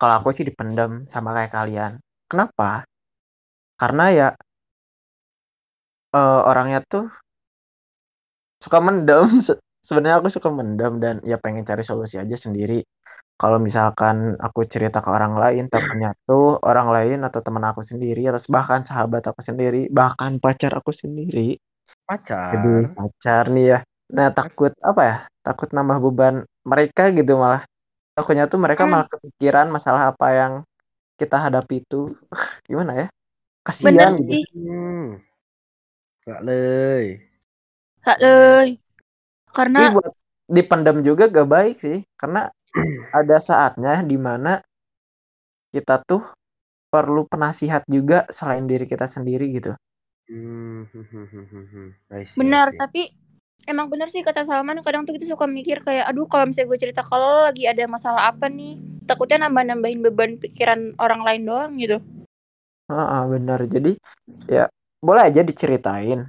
Kalau 0.01 0.15
aku 0.21 0.31
sih 0.37 0.45
dipendam 0.49 0.91
sama 1.13 1.31
kayak 1.37 1.53
kalian. 1.57 1.93
Kenapa? 2.31 2.71
Karena 3.81 4.05
ya 4.19 4.29
eh, 6.19 6.41
orangnya 6.51 6.81
tuh 6.91 7.05
suka 8.65 8.79
mendem. 8.87 9.27
Se- 9.47 9.61
Sebenarnya 9.83 10.23
aku 10.23 10.31
suka 10.31 10.47
mendem 10.55 11.03
dan 11.03 11.19
ya 11.27 11.43
pengen 11.43 11.67
cari 11.67 11.83
solusi 11.83 12.15
aja 12.15 12.37
sendiri. 12.39 12.87
Kalau 13.39 13.59
misalkan 13.63 14.35
aku 14.43 14.67
cerita 14.67 14.99
ke 15.07 15.11
orang 15.11 15.39
lain, 15.39 15.71
takutnya 15.71 16.11
tuh 16.29 16.59
orang 16.67 16.89
lain 16.97 17.19
atau 17.27 17.41
teman 17.47 17.63
aku 17.71 17.83
sendiri 17.87 18.27
atau 18.31 18.43
bahkan 18.51 18.83
sahabat 18.87 19.23
aku 19.31 19.41
sendiri, 19.43 19.91
bahkan 19.91 20.39
pacar 20.43 20.73
aku 20.79 20.91
sendiri 20.95 21.59
Pacar. 22.07 22.53
jadi 22.53 22.71
pacar 22.97 23.45
nih 23.55 23.67
ya. 23.73 23.79
Nah 24.17 24.29
takut 24.39 24.73
apa 24.85 25.03
ya? 25.11 25.17
Takut 25.47 25.69
nambah 25.75 25.99
beban 26.05 26.35
mereka 26.71 27.03
gitu 27.19 27.33
malah. 27.43 27.63
Takutnya 28.17 28.45
tuh 28.53 28.61
mereka 28.65 28.85
Hmm. 28.85 28.93
malah 28.93 29.09
kepikiran 29.09 29.67
masalah 29.73 30.03
apa 30.13 30.27
yang 30.41 30.53
kita 31.21 31.37
hadapi 31.45 31.83
itu. 31.85 32.15
Gimana 32.69 32.93
ya? 33.03 33.07
bener 33.83 34.09
Kasihan 34.09 34.13
gitu. 34.21 34.33
sih 34.33 34.43
Hmm. 34.55 35.21
Enggak 36.27 36.41
ley. 36.47 37.07
Kak 38.05 38.19
Leuy. 38.23 38.69
Tapi 39.51 39.57
karena 39.57 39.85
buat 39.95 40.13
dipendam 40.57 40.99
juga 41.09 41.25
gak 41.29 41.49
baik 41.49 41.75
sih. 41.77 41.99
Karena 42.21 42.49
ada 43.19 43.37
saatnya 43.49 44.01
di 44.05 44.17
mana 44.17 44.61
kita 45.73 46.01
tuh 46.05 46.23
perlu 46.93 47.25
penasihat 47.29 47.83
juga 47.89 48.29
selain 48.29 48.65
diri 48.69 48.85
kita 48.85 49.07
sendiri 49.09 49.47
gitu. 49.57 49.73
Hmm. 50.33 50.85
hmm, 50.93 51.03
hmm, 51.13 51.25
hmm, 51.31 51.45
hmm, 51.53 51.65
hmm. 51.73 51.89
See, 52.25 52.41
benar 52.41 52.73
tapi 52.73 53.13
emang 53.69 53.87
bener 53.93 54.09
sih 54.15 54.23
kata 54.27 54.43
Salman 54.49 54.81
kadang 54.87 55.05
tuh 55.07 55.15
kita 55.17 55.27
suka 55.29 55.45
mikir 55.47 55.79
kayak 55.87 56.05
aduh 56.11 56.27
kalau 56.33 56.49
misalnya 56.49 56.69
gue 56.73 56.81
cerita 56.83 57.03
kalau 57.05 57.45
lagi 57.47 57.65
ada 57.69 57.85
masalah 57.87 58.23
apa 58.33 58.47
nih 58.49 58.73
takutnya 59.09 59.47
nambah 59.47 59.65
nambahin 59.69 60.01
beban 60.07 60.31
pikiran 60.43 60.81
orang 61.05 61.21
lain 61.27 61.43
doang 61.47 61.73
gitu 61.79 61.99
Heeh, 62.91 63.23
benar. 63.33 63.61
Jadi 63.75 63.93
ya 64.51 64.65
boleh 65.03 65.23
aja 65.29 65.43
diceritain 65.43 66.21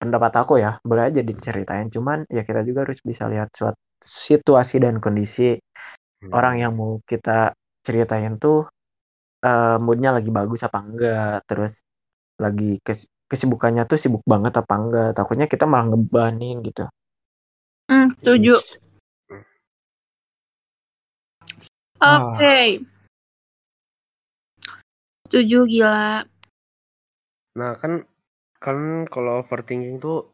pendapat 0.00 0.32
aku 0.42 0.54
ya, 0.64 0.78
boleh 0.88 1.04
aja 1.10 1.20
diceritain. 1.22 1.86
Cuman 1.94 2.24
ya 2.30 2.42
kita 2.48 2.60
juga 2.68 2.86
harus 2.86 3.00
bisa 3.02 3.24
lihat 3.32 3.48
suatu 3.54 3.78
situasi 4.02 4.82
dan 4.82 4.98
kondisi 4.98 5.54
Hmm. 6.22 6.32
orang 6.34 6.54
yang 6.62 6.72
mau 6.76 6.98
kita 7.06 7.54
ceritain 7.86 8.34
tuh 8.42 8.66
eh, 9.46 9.76
moodnya 9.84 10.10
lagi 10.16 10.30
bagus 10.34 10.60
apa 10.68 10.78
enggak, 10.84 11.36
terus 11.48 11.72
lagi 12.42 12.78
kes- 12.86 13.10
kesibukannya 13.32 13.88
tuh 13.88 13.96
sibuk 13.96 14.20
banget 14.28 14.52
apa 14.60 14.74
enggak. 14.76 15.10
Takutnya 15.16 15.48
kita 15.48 15.64
malah 15.64 15.88
ngebanin 15.88 16.60
gitu. 16.60 16.84
Hmm, 17.88 18.12
setuju. 18.20 18.60
Wah. 21.96 22.36
Oke. 22.36 22.84
Setuju 25.24 25.64
gila. 25.64 26.28
Nah 27.56 27.72
kan 27.80 28.04
kan 28.60 29.08
kalau 29.08 29.40
overthinking 29.40 29.96
tuh 29.96 30.28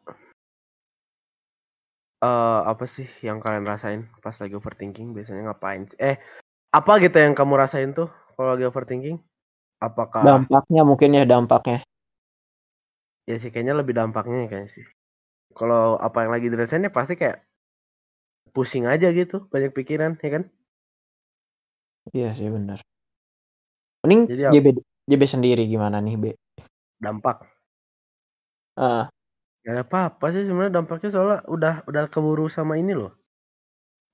eh 2.19 2.61
apa 2.67 2.83
sih 2.83 3.07
yang 3.23 3.39
kalian 3.39 3.63
rasain 3.63 4.11
pas 4.19 4.35
lagi 4.35 4.59
overthinking 4.59 5.15
biasanya 5.15 5.47
ngapain? 5.47 5.87
Eh 5.95 6.19
apa 6.75 6.99
gitu 6.99 7.15
yang 7.15 7.31
kamu 7.31 7.55
rasain 7.55 7.95
tuh 7.95 8.11
kalau 8.35 8.59
lagi 8.59 8.67
overthinking? 8.67 9.23
Apakah 9.79 10.27
Dampaknya 10.27 10.83
mungkin 10.83 11.15
ya 11.15 11.23
dampaknya. 11.23 11.79
Ya 13.29 13.35
sih 13.41 13.49
kayaknya 13.53 13.75
lebih 13.79 13.93
dampaknya 13.99 14.35
ya 14.43 14.47
kayaknya 14.51 14.71
sih. 14.75 14.85
Kalau 15.59 15.81
apa 16.07 16.17
yang 16.23 16.31
lagi 16.35 16.47
dirasain 16.53 16.85
ya 16.87 16.91
pasti 16.99 17.13
kayak 17.21 17.37
pusing 18.55 18.85
aja 18.93 19.07
gitu, 19.19 19.37
banyak 19.51 19.71
pikiran 19.77 20.11
ya 20.23 20.29
kan? 20.35 20.43
Iya 22.15 22.29
sih 22.37 22.49
benar. 22.55 22.79
Mending 24.03 24.21
Jadi 24.27 24.43
ap- 24.45 24.53
JB 24.53 24.65
JB 25.09 25.23
sendiri 25.33 25.63
gimana 25.71 25.97
nih, 26.05 26.15
B? 26.21 26.25
Dampak. 27.03 27.47
Ah, 28.75 29.09
Gak 29.65 29.71
ada 29.75 29.83
apa-apa 29.87 30.25
sih 30.33 30.43
sebenarnya 30.47 30.75
dampaknya 30.77 31.09
soalnya 31.13 31.39
udah 31.55 31.73
udah 31.89 32.03
keburu 32.13 32.45
sama 32.57 32.73
ini 32.81 32.93
loh. 32.99 33.11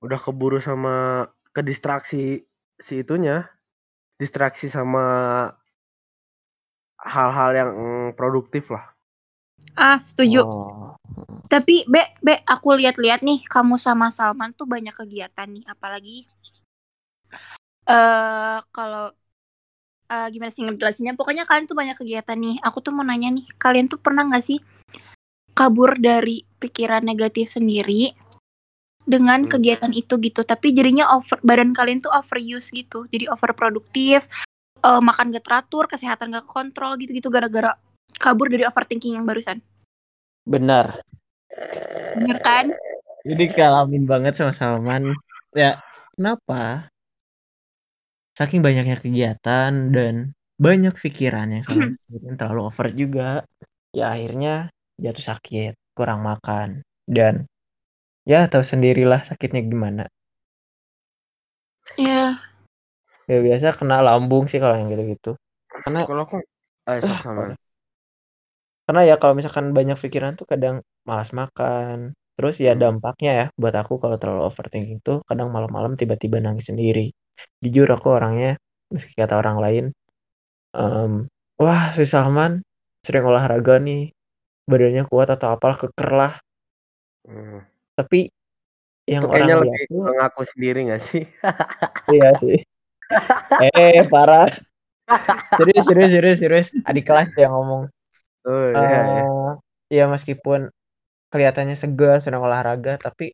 Udah 0.06 0.20
keburu 0.26 0.60
sama 0.68 0.94
ke 1.56 1.62
distraksi 1.70 2.44
si 2.86 2.94
itunya. 3.04 3.38
Distraksi 4.22 4.68
sama 4.72 5.04
hal-hal 7.14 7.52
yang 7.60 7.72
produktif 8.20 8.68
lah. 8.76 8.95
Ah, 9.74 9.98
setuju. 10.06 10.46
oh. 10.46 10.94
Tapi 11.50 11.86
Be, 11.90 12.02
Be, 12.22 12.42
aku 12.46 12.74
lihat-lihat 12.78 13.22
nih 13.26 13.46
kamu 13.50 13.78
sama 13.82 14.10
Salman 14.14 14.54
tuh 14.54 14.66
banyak 14.70 14.94
kegiatan 14.94 15.46
nih, 15.50 15.66
apalagi 15.66 16.26
eh 17.86 18.58
kalau 18.74 19.14
eh, 20.10 20.28
gimana 20.34 20.50
sih 20.54 20.66
ngejelasinnya? 20.66 21.14
Pokoknya 21.18 21.46
kalian 21.50 21.66
tuh 21.70 21.78
banyak 21.78 21.98
kegiatan 21.98 22.38
nih. 22.38 22.58
Aku 22.66 22.82
tuh 22.82 22.94
mau 22.94 23.06
nanya 23.06 23.30
nih, 23.30 23.46
kalian 23.62 23.86
tuh 23.90 24.02
pernah 24.02 24.26
nggak 24.26 24.42
sih 24.46 24.60
kabur 25.56 25.96
dari 26.02 26.44
pikiran 26.60 27.06
negatif 27.06 27.56
sendiri 27.56 28.12
dengan 29.06 29.46
Hmm. 29.46 29.52
kegiatan 29.54 29.94
itu 29.94 30.18
gitu? 30.18 30.42
Tapi 30.42 30.74
jadinya 30.74 31.14
over 31.14 31.38
badan 31.46 31.72
kalian 31.78 32.02
tuh 32.02 32.12
overuse 32.12 32.74
gitu, 32.74 33.06
jadi 33.14 33.30
overproduktif, 33.30 34.26
eh, 34.82 35.02
makan 35.02 35.30
gak 35.32 35.46
teratur, 35.46 35.86
kesehatan 35.86 36.34
gak 36.34 36.50
kontrol 36.50 36.98
gitu-gitu 36.98 37.30
gara-gara 37.30 37.78
kabur 38.18 38.48
dari 38.52 38.64
overthinking 38.66 39.20
yang 39.20 39.26
barusan. 39.28 39.60
Benar. 40.46 41.02
Bener 42.16 42.38
kan? 42.42 42.66
Jadi 43.26 43.46
kalamin 43.52 44.06
banget 44.06 44.38
sama 44.38 44.54
Salman. 44.54 45.18
Ya, 45.58 45.82
kenapa? 46.14 46.90
Saking 48.36 48.62
banyaknya 48.62 49.00
kegiatan 49.00 49.72
dan 49.96 50.36
banyak 50.60 50.94
pikiran 50.96 51.52
yang 51.56 51.64
Salman 51.64 51.96
terlalu 52.40 52.62
over 52.70 52.88
juga. 52.94 53.42
Ya 53.96 54.12
akhirnya 54.12 54.70
jatuh 55.00 55.36
sakit, 55.36 55.74
kurang 55.96 56.22
makan. 56.22 56.84
Dan 57.08 57.48
ya 58.28 58.46
tahu 58.52 58.62
sendirilah 58.62 59.24
sakitnya 59.24 59.64
gimana. 59.64 60.04
Ya, 61.96 62.44
Ya 63.26 63.42
biasa 63.42 63.74
kena 63.74 64.06
lambung 64.06 64.46
sih 64.46 64.62
kalau 64.62 64.78
yang 64.78 64.90
gitu-gitu. 64.94 65.34
Karena 65.82 66.06
Kalau 66.06 66.22
aku 66.30 66.38
eh 66.86 67.02
sama. 67.02 67.58
Karena 68.86 69.02
ya 69.10 69.16
kalau 69.22 69.34
misalkan 69.38 69.74
banyak 69.78 69.98
pikiran 70.00 70.34
tuh 70.40 70.46
kadang 70.50 70.82
malas 71.10 71.32
makan. 71.36 72.14
Terus 72.36 72.56
ya 72.60 72.74
Hmm. 72.76 72.82
dampaknya 72.84 73.32
ya 73.40 73.46
buat 73.62 73.76
aku 73.76 73.98
kalau 74.04 74.18
terlalu 74.22 74.44
overthinking 74.50 75.00
tuh 75.06 75.24
kadang 75.30 75.50
malam-malam 75.56 75.96
tiba-tiba 75.96 76.38
nangis 76.44 76.68
sendiri. 76.72 77.12
Jujur 77.64 77.88
aku 77.92 78.12
orangnya 78.16 78.60
meski 78.92 79.16
kata 79.18 79.40
orang 79.42 79.58
lain, 79.64 79.86
em, 80.78 81.28
wah 81.62 81.92
si 81.96 82.06
Salman 82.08 82.62
sering 83.06 83.26
olahraga 83.28 83.80
nih, 83.82 84.12
badannya 84.70 85.04
kuat 85.10 85.30
atau 85.34 85.56
apalah 85.56 85.78
keker 85.80 86.10
lah. 86.14 86.34
Hmm. 87.28 87.64
Tapi 87.98 88.30
yang 89.10 89.24
Itu 89.26 89.32
kayaknya 89.34 89.56
orang 89.56 89.62
lebih 89.66 89.78
lihat 89.78 89.90
tuh 89.94 90.02
mengaku 90.06 90.42
sendiri 90.48 90.80
gak 90.92 91.02
sih? 91.04 91.24
iya 92.16 92.30
sih. 92.42 92.58
Eh 93.78 94.04
parah. 94.10 94.50
Serius 95.58 95.86
serius 95.88 96.12
serius 96.12 96.40
serius. 96.44 96.68
Adik 96.90 97.06
kelas 97.08 97.32
yang 97.40 97.54
ngomong. 97.56 97.95
Oh 98.46 98.68
iya, 98.80 98.98
iya. 99.12 99.22
eh 99.22 99.96
ya 99.98 100.04
meskipun 100.14 100.60
kelihatannya 101.32 101.76
segar 101.84 102.18
sedang 102.26 102.44
olahraga 102.48 102.94
tapi 103.06 103.26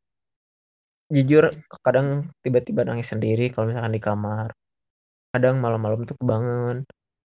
jujur 1.15 1.43
kadang 1.85 2.07
tiba-tiba 2.43 2.81
nangis 2.87 3.07
sendiri 3.13 3.43
kalau 3.51 3.65
misalkan 3.69 3.93
di 3.97 4.01
kamar 4.07 4.47
kadang 5.33 5.55
malam-malam 5.63 5.99
tuh 6.09 6.17
kebangun 6.21 6.77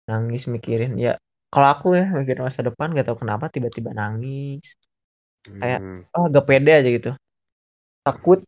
nangis 0.10 0.44
mikirin 0.56 0.92
ya 1.06 1.14
kalau 1.54 1.68
aku 1.74 1.88
ya 2.00 2.06
mikirin 2.20 2.44
masa 2.48 2.62
depan 2.70 2.88
gak 2.98 3.06
tahu 3.08 3.18
kenapa 3.24 3.46
tiba-tiba 3.56 3.92
nangis 4.02 4.66
kayak 5.62 5.82
Hmm. 5.82 6.06
oh 6.16 6.26
gak 6.36 6.46
pede 6.50 6.72
aja 6.80 6.90
gitu 6.98 7.12
takut 8.06 8.40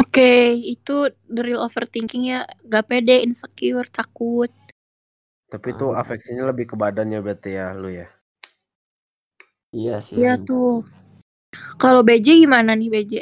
oke, 0.00 0.30
itu 0.74 0.96
the 1.34 1.42
real 1.46 1.60
overthinking 1.66 2.22
ya. 2.32 2.40
Gak 2.72 2.84
pede, 2.90 3.16
insecure, 3.26 3.88
takut. 3.98 4.50
Tapi 5.52 5.66
itu 5.70 5.86
Ah. 5.86 6.00
afeksinya 6.00 6.48
lebih 6.48 6.72
ke 6.72 6.74
badannya 6.74 7.20
berarti 7.20 7.50
ya 7.52 7.76
lu 7.76 7.92
ya. 7.92 8.08
iya 9.70 10.00
sih 10.00 10.16
Iya 10.16 10.36
tuh. 10.38 10.84
Kalau 11.76 12.00
BJ 12.00 12.40
gimana 12.40 12.72
nih 12.72 12.88
BJ? 12.88 13.12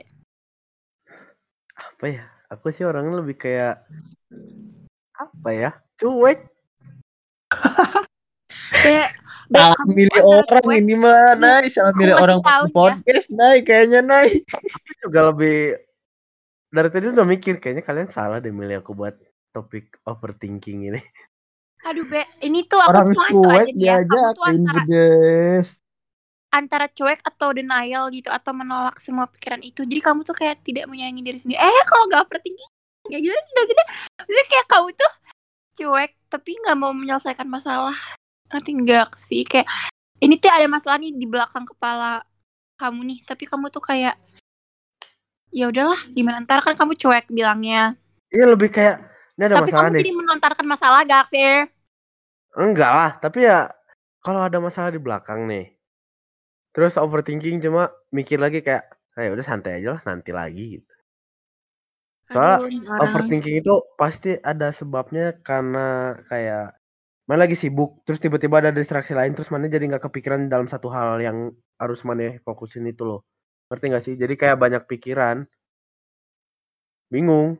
Apa 1.75 2.07
ya? 2.07 2.23
Aku 2.49 2.71
sih 2.71 2.83
orangnya 2.83 3.19
lebih 3.19 3.35
kayak 3.37 3.83
apa 5.13 5.51
ya? 5.51 5.71
Cuek. 5.95 6.39
Kayak 8.71 9.11
salah 9.51 9.83
milih 9.85 10.21
orang 10.23 10.47
cuek- 10.63 10.79
ini 10.79 10.95
mah 10.95 11.35
Nay 11.35 11.67
salah 11.67 11.91
milih 11.93 12.15
orang 12.15 12.39
tahu 12.41 12.65
nih 12.65 12.71
ya. 12.71 12.75
podcast 12.79 13.27
Nay 13.29 13.57
kayaknya 13.61 14.01
Nay 14.01 14.29
Aku 14.47 14.91
juga 15.03 15.21
lebih 15.31 15.59
dari 16.69 16.89
tadi 16.89 17.07
udah 17.11 17.27
mikir 17.27 17.59
kayaknya 17.59 17.83
kalian 17.83 18.07
salah 18.07 18.39
deh 18.39 18.55
milih 18.55 18.79
aku 18.79 18.95
buat 18.95 19.19
topik 19.51 19.99
overthinking 20.03 20.87
ini. 20.87 21.03
Aduh 21.89 22.05
Be, 22.05 22.21
ini 22.45 22.67
tuh 22.69 22.77
aku 22.77 22.93
orang 22.93 23.09
tuh 23.09 23.25
cuek 23.41 23.61
aja 23.65 23.73
nih 23.73 23.87
ya. 23.89 23.97
Kamu 24.05 24.37
tuh 24.37 24.45
antara 24.45 24.83
bedes 24.85 25.69
antara 26.51 26.91
cuek 26.91 27.23
atau 27.23 27.55
denial 27.55 28.11
gitu 28.11 28.27
atau 28.27 28.51
menolak 28.51 28.99
semua 28.99 29.31
pikiran 29.31 29.63
itu. 29.63 29.87
Jadi 29.87 30.03
kamu 30.03 30.27
tuh 30.27 30.35
kayak 30.35 30.61
tidak 30.67 30.91
menyayangi 30.91 31.23
diri 31.23 31.39
sendiri. 31.39 31.63
Eh 31.63 31.83
kalau 31.87 32.11
gak 32.11 32.27
overthinking, 32.27 32.71
ya 33.07 33.23
gimana 33.23 33.43
sih 33.47 33.55
maksudnya? 33.55 33.87
Maksudnya 34.19 34.47
kayak 34.51 34.67
kamu 34.67 34.89
tuh 34.99 35.13
cuek 35.81 36.13
tapi 36.31 36.51
nggak 36.59 36.77
mau 36.79 36.93
menyelesaikan 36.93 37.47
masalah. 37.47 37.97
Nanti 38.51 38.71
enggak 38.75 39.15
sih 39.15 39.47
kayak 39.47 39.71
ini 40.21 40.37
tuh 40.37 40.51
ada 40.51 40.67
masalah 40.67 40.99
nih 40.99 41.15
di 41.15 41.27
belakang 41.27 41.65
kepala 41.65 42.21
kamu 42.77 43.01
nih, 43.15 43.19
tapi 43.25 43.47
kamu 43.47 43.71
tuh 43.71 43.81
kayak 43.81 44.19
ya 45.51 45.71
udahlah 45.71 45.99
gimana 46.11 46.43
ntar 46.43 46.63
kan 46.67 46.75
kamu 46.75 46.99
cuek 46.99 47.31
bilangnya. 47.31 47.95
Iya 48.31 48.51
lebih 48.51 48.75
kayak 48.75 49.10
ini 49.41 49.49
ada 49.49 49.57
tapi 49.57 49.65
masalah 49.65 49.89
kamu 49.89 49.97
deh. 49.97 50.05
jadi 50.05 50.11
menontarkan 50.13 50.67
masalah 50.69 51.01
gak 51.09 51.25
sih? 51.33 51.65
Enggak 52.61 52.93
lah, 52.99 53.11
tapi 53.25 53.39
ya 53.49 53.73
kalau 54.21 54.41
ada 54.45 54.59
masalah 54.61 54.93
di 54.93 55.01
belakang 55.01 55.41
nih. 55.49 55.67
Terus 56.77 57.01
overthinking 57.01 57.57
cuma 57.65 57.89
mikir 58.13 58.37
lagi 58.45 58.61
kayak, 58.67 58.85
"Eh 59.17 59.33
udah 59.33 59.45
santai 59.49 59.81
aja 59.81 59.89
lah 59.97 60.03
nanti 60.05 60.31
lagi." 60.41 60.65
gitu. 60.77 60.93
Soalnya 62.31 62.57
Aduh, 62.61 63.03
overthinking 63.03 63.57
itu 63.65 63.75
pasti 64.01 64.31
ada 64.51 64.69
sebabnya 64.71 65.41
karena 65.49 66.15
kayak 66.31 66.77
mana 67.27 67.47
lagi 67.47 67.57
sibuk, 67.59 68.03
terus 68.05 68.21
tiba-tiba 68.23 68.61
ada 68.61 68.71
distraksi 68.75 69.13
lain, 69.19 69.33
terus 69.35 69.49
mana 69.55 69.67
jadi 69.73 69.85
nggak 69.91 70.05
kepikiran 70.11 70.53
dalam 70.53 70.69
satu 70.69 70.93
hal 70.93 71.19
yang 71.23 71.39
harus 71.81 72.01
mana 72.05 72.37
fokusin 72.47 72.85
itu 72.93 73.03
loh. 73.09 73.21
Ngerti 73.71 73.85
gak 73.95 74.05
sih? 74.07 74.15
Jadi 74.19 74.35
kayak 74.35 74.59
banyak 74.63 74.83
pikiran. 74.91 75.47
Bingung. 77.11 77.59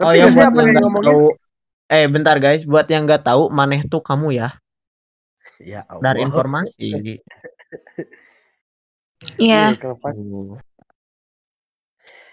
Oh 0.00 0.12
ya 0.16 0.32
buat 0.32 0.48
yang 0.56 0.72
yang 0.72 0.88
nggak 0.88 1.04
tahu, 1.04 1.36
eh 1.92 2.08
bentar 2.08 2.36
guys, 2.40 2.64
buat 2.64 2.88
yang 2.88 3.04
nggak 3.04 3.20
tahu, 3.28 3.52
maneh 3.52 3.84
tuh 3.84 4.00
kamu 4.00 4.40
ya 4.40 4.48
Ya 5.60 5.84
dari 6.00 6.24
Allah. 6.24 6.32
informasi. 6.32 7.20
Iya. 9.36 9.76
Iya, 9.76 9.76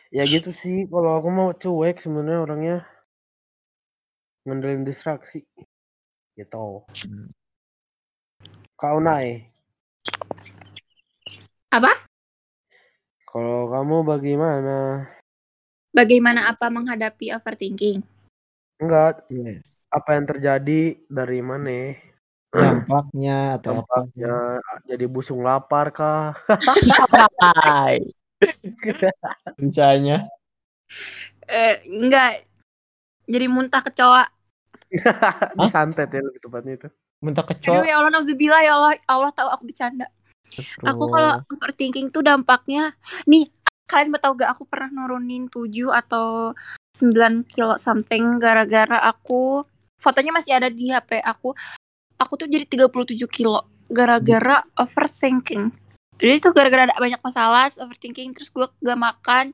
Ya 0.08 0.24
gitu 0.24 0.56
sih, 0.56 0.88
kalau 0.88 1.20
aku 1.20 1.28
mau 1.28 1.52
cuek 1.52 2.00
sebenarnya 2.00 2.40
orangnya 2.40 2.78
ngandelin 4.48 4.88
distraksi. 4.88 5.44
Gitu. 6.40 6.88
Hmm. 6.88 7.28
Kau 8.80 9.04
naik. 9.04 9.52
Apa? 11.76 11.92
Kalau 13.28 13.68
kamu 13.68 14.08
bagaimana? 14.08 15.12
Bagaimana 15.98 16.46
apa 16.46 16.70
menghadapi 16.70 17.34
overthinking? 17.34 18.06
Enggak, 18.78 19.26
yes. 19.34 19.90
apa 19.90 20.14
yang 20.14 20.30
terjadi 20.30 20.94
dari 21.10 21.42
mana? 21.42 21.98
Dampaknya 22.54 23.58
atau 23.58 23.82
apa? 23.82 24.06
Dampaknya 24.06 24.62
jadi 24.86 25.06
busung 25.10 25.42
lapar 25.42 25.90
kah? 25.90 26.38
Misalnya. 29.58 30.30
Eh, 31.50 31.82
enggak. 31.90 32.46
Jadi 33.26 33.46
muntah 33.50 33.82
kecoa. 33.82 34.30
Disantet 35.58 36.14
ya 36.14 36.22
lebih 36.22 36.46
tepatnya 36.46 36.74
itu. 36.78 36.90
Muntah 37.26 37.42
Aduh 37.42 37.58
kecoa. 37.58 37.90
ya 37.90 37.98
Allah, 37.98 38.14
nauzubillah 38.14 38.62
ya 38.62 38.78
Allah. 38.78 38.94
Allah 39.10 39.34
tahu 39.34 39.50
aku 39.50 39.66
bercanda. 39.66 40.14
Aku 40.86 41.10
kalau 41.12 41.42
overthinking 41.50 42.14
tuh 42.14 42.24
dampaknya 42.24 42.96
nih 43.28 43.50
kalian 43.88 44.12
mau 44.12 44.20
tahu 44.20 44.44
gak 44.44 44.52
aku 44.54 44.64
pernah 44.68 44.92
nurunin 44.92 45.48
7 45.48 45.72
atau 45.96 46.52
9 46.92 47.48
kilo 47.48 47.80
something 47.80 48.36
gara-gara 48.38 49.00
aku 49.08 49.64
fotonya 49.98 50.32
masih 50.36 50.54
ada 50.60 50.70
di 50.70 50.94
HP 50.94 51.24
aku. 51.26 51.56
Aku 52.18 52.34
tuh 52.38 52.50
jadi 52.50 52.66
37 52.66 53.26
kilo 53.30 53.66
gara-gara 53.90 54.66
overthinking. 54.78 55.70
Jadi 56.18 56.34
itu 56.34 56.50
gara-gara 56.50 56.90
ada 56.90 56.98
banyak 56.98 57.22
masalah, 57.22 57.70
overthinking, 57.78 58.34
terus 58.34 58.50
gue 58.50 58.66
gak 58.66 59.00
makan. 59.00 59.54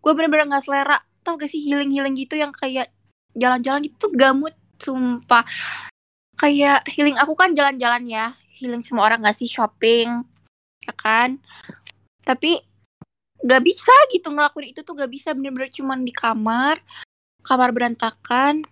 Gue 0.00 0.12
bener-bener 0.16 0.48
gak 0.48 0.64
selera. 0.64 0.98
Tau 1.20 1.36
gak 1.36 1.52
sih 1.52 1.60
healing-healing 1.60 2.16
gitu 2.16 2.40
yang 2.40 2.48
kayak 2.50 2.88
jalan-jalan 3.36 3.92
itu 3.92 4.06
gamut, 4.16 4.56
sumpah. 4.80 5.44
Kayak 6.40 6.88
healing 6.88 7.20
aku 7.20 7.36
kan 7.36 7.52
jalan-jalan 7.52 8.08
ya. 8.08 8.32
Healing 8.56 8.80
semua 8.80 9.04
orang 9.12 9.20
gak 9.20 9.36
sih 9.36 9.48
shopping, 9.48 10.24
ya 10.80 10.94
kan? 10.96 11.36
Tapi 12.24 12.56
gak 13.44 13.62
bisa 13.62 13.94
gitu 14.14 14.34
ngelakuin 14.34 14.74
itu 14.74 14.80
tuh 14.82 14.94
gak 14.98 15.10
bisa 15.10 15.34
bener-bener 15.34 15.70
cuman 15.70 16.02
di 16.02 16.12
kamar, 16.14 16.82
kamar 17.42 17.70
berantakan. 17.70 18.62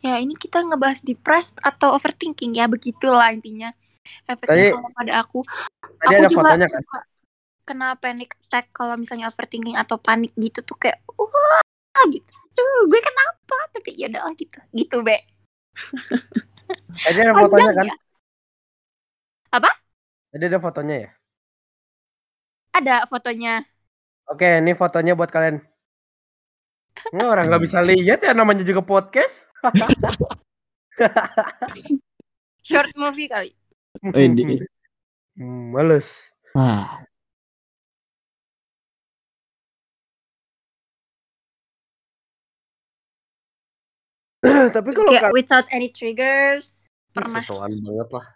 Ya 0.00 0.16
ini 0.16 0.32
kita 0.32 0.64
ngebahas 0.64 1.04
depressed 1.04 1.60
atau 1.60 1.92
overthinking 1.92 2.56
ya 2.56 2.64
begitulah 2.64 3.28
intinya. 3.32 3.72
Efeknya 4.24 4.72
kalau 4.72 4.90
pada 4.96 5.12
aku. 5.20 5.40
Tadi 6.00 6.14
aku 6.16 6.24
ada 6.24 6.28
juga 6.28 6.40
fotonya 6.40 6.68
kan? 6.68 6.82
kena 7.68 7.94
panic 7.94 8.34
attack 8.48 8.74
kalau 8.74 8.98
misalnya 8.98 9.30
overthinking 9.30 9.78
atau 9.78 9.94
panik 9.94 10.34
gitu 10.34 10.64
tuh 10.64 10.74
kayak 10.74 10.98
wah 11.14 11.62
gitu. 12.10 12.32
Duh, 12.56 12.82
gue 12.90 12.98
kenapa? 12.98 13.56
Tapi 13.70 13.94
ya 13.94 14.10
udahlah 14.10 14.34
gitu. 14.34 14.58
Gitu, 14.74 14.96
Be. 15.06 15.22
Tadi 17.06 17.18
ada 17.22 17.34
fotonya 17.36 17.72
kan? 17.76 17.86
ya. 17.86 17.96
Tadi 20.30 20.44
ada 20.46 20.58
fotonya 20.62 20.96
ya? 20.96 21.10
Ada 22.70 22.96
fotonya. 23.10 23.54
Oke, 24.30 24.62
ini 24.62 24.78
fotonya 24.78 25.18
buat 25.18 25.26
kalian. 25.26 25.58
Nggak, 27.10 27.28
orang 27.34 27.44
nggak 27.50 27.62
bisa 27.66 27.82
lihat 27.82 28.22
ya 28.22 28.30
namanya 28.30 28.62
juga 28.62 28.78
podcast. 28.78 29.50
Short 32.62 32.94
movie 32.94 33.26
kali. 33.26 33.50
Widi. 34.06 34.62
Hmm, 35.34 35.74
males. 35.74 36.30
Ah. 36.54 37.02
Tapi 44.76 44.94
kalau 44.94 45.10
Kayak 45.10 45.34
kalian 45.34 45.34
without 45.34 45.66
any 45.74 45.90
triggers. 45.90 46.86
Pernah. 47.10 47.42
Sesuatu 47.42 47.74
banget 47.82 48.08
lah. 48.14 48.26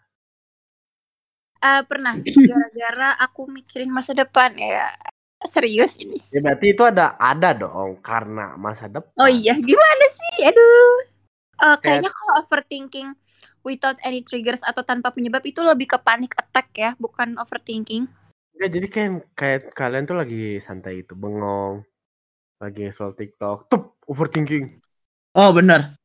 Eh, 1.65 1.83
pernah 1.87 2.19
gara-gara 2.19 3.11
aku 3.23 3.47
mikirin 3.49 3.89
masa 3.89 4.13
depan 4.13 4.53
ya 4.59 4.91
serius 5.51 5.97
ini 6.01 6.19
Ya 6.35 6.43
berarti 6.43 6.67
itu 6.75 6.83
ada 6.83 7.15
ada 7.21 7.51
dong 7.55 8.03
karena 8.03 8.59
masa 8.59 8.91
depan. 8.91 9.13
oh 9.21 9.31
iya 9.31 9.55
gimana 9.59 10.05
sih 10.11 10.49
aduh 10.51 10.95
Eh, 11.55 11.77
kayaknya 11.81 12.11
kalau 12.11 12.35
overthinking 12.43 13.15
without 13.63 13.97
any 14.03 14.21
triggers 14.27 14.61
atau 14.67 14.83
tanpa 14.83 15.15
penyebab 15.15 15.41
itu 15.47 15.63
lebih 15.63 15.87
ke 15.87 15.99
panic 16.03 16.35
attack 16.35 16.69
ya 16.75 16.91
bukan 16.99 17.39
overthinking 17.39 18.11
Ya, 18.55 18.71
jadi 18.71 18.87
kayak 18.87 19.11
kayak 19.35 19.61
kalian 19.75 20.07
tuh 20.07 20.15
lagi 20.15 20.63
santai 20.63 21.03
itu 21.03 21.19
bengong. 21.19 21.83
Lagi 22.63 22.87
scroll 22.95 23.19
TikTok, 23.19 23.67
tup 23.67 23.99
overthinking. 24.07 24.79
Oh 25.35 25.51
benar. 25.51 25.99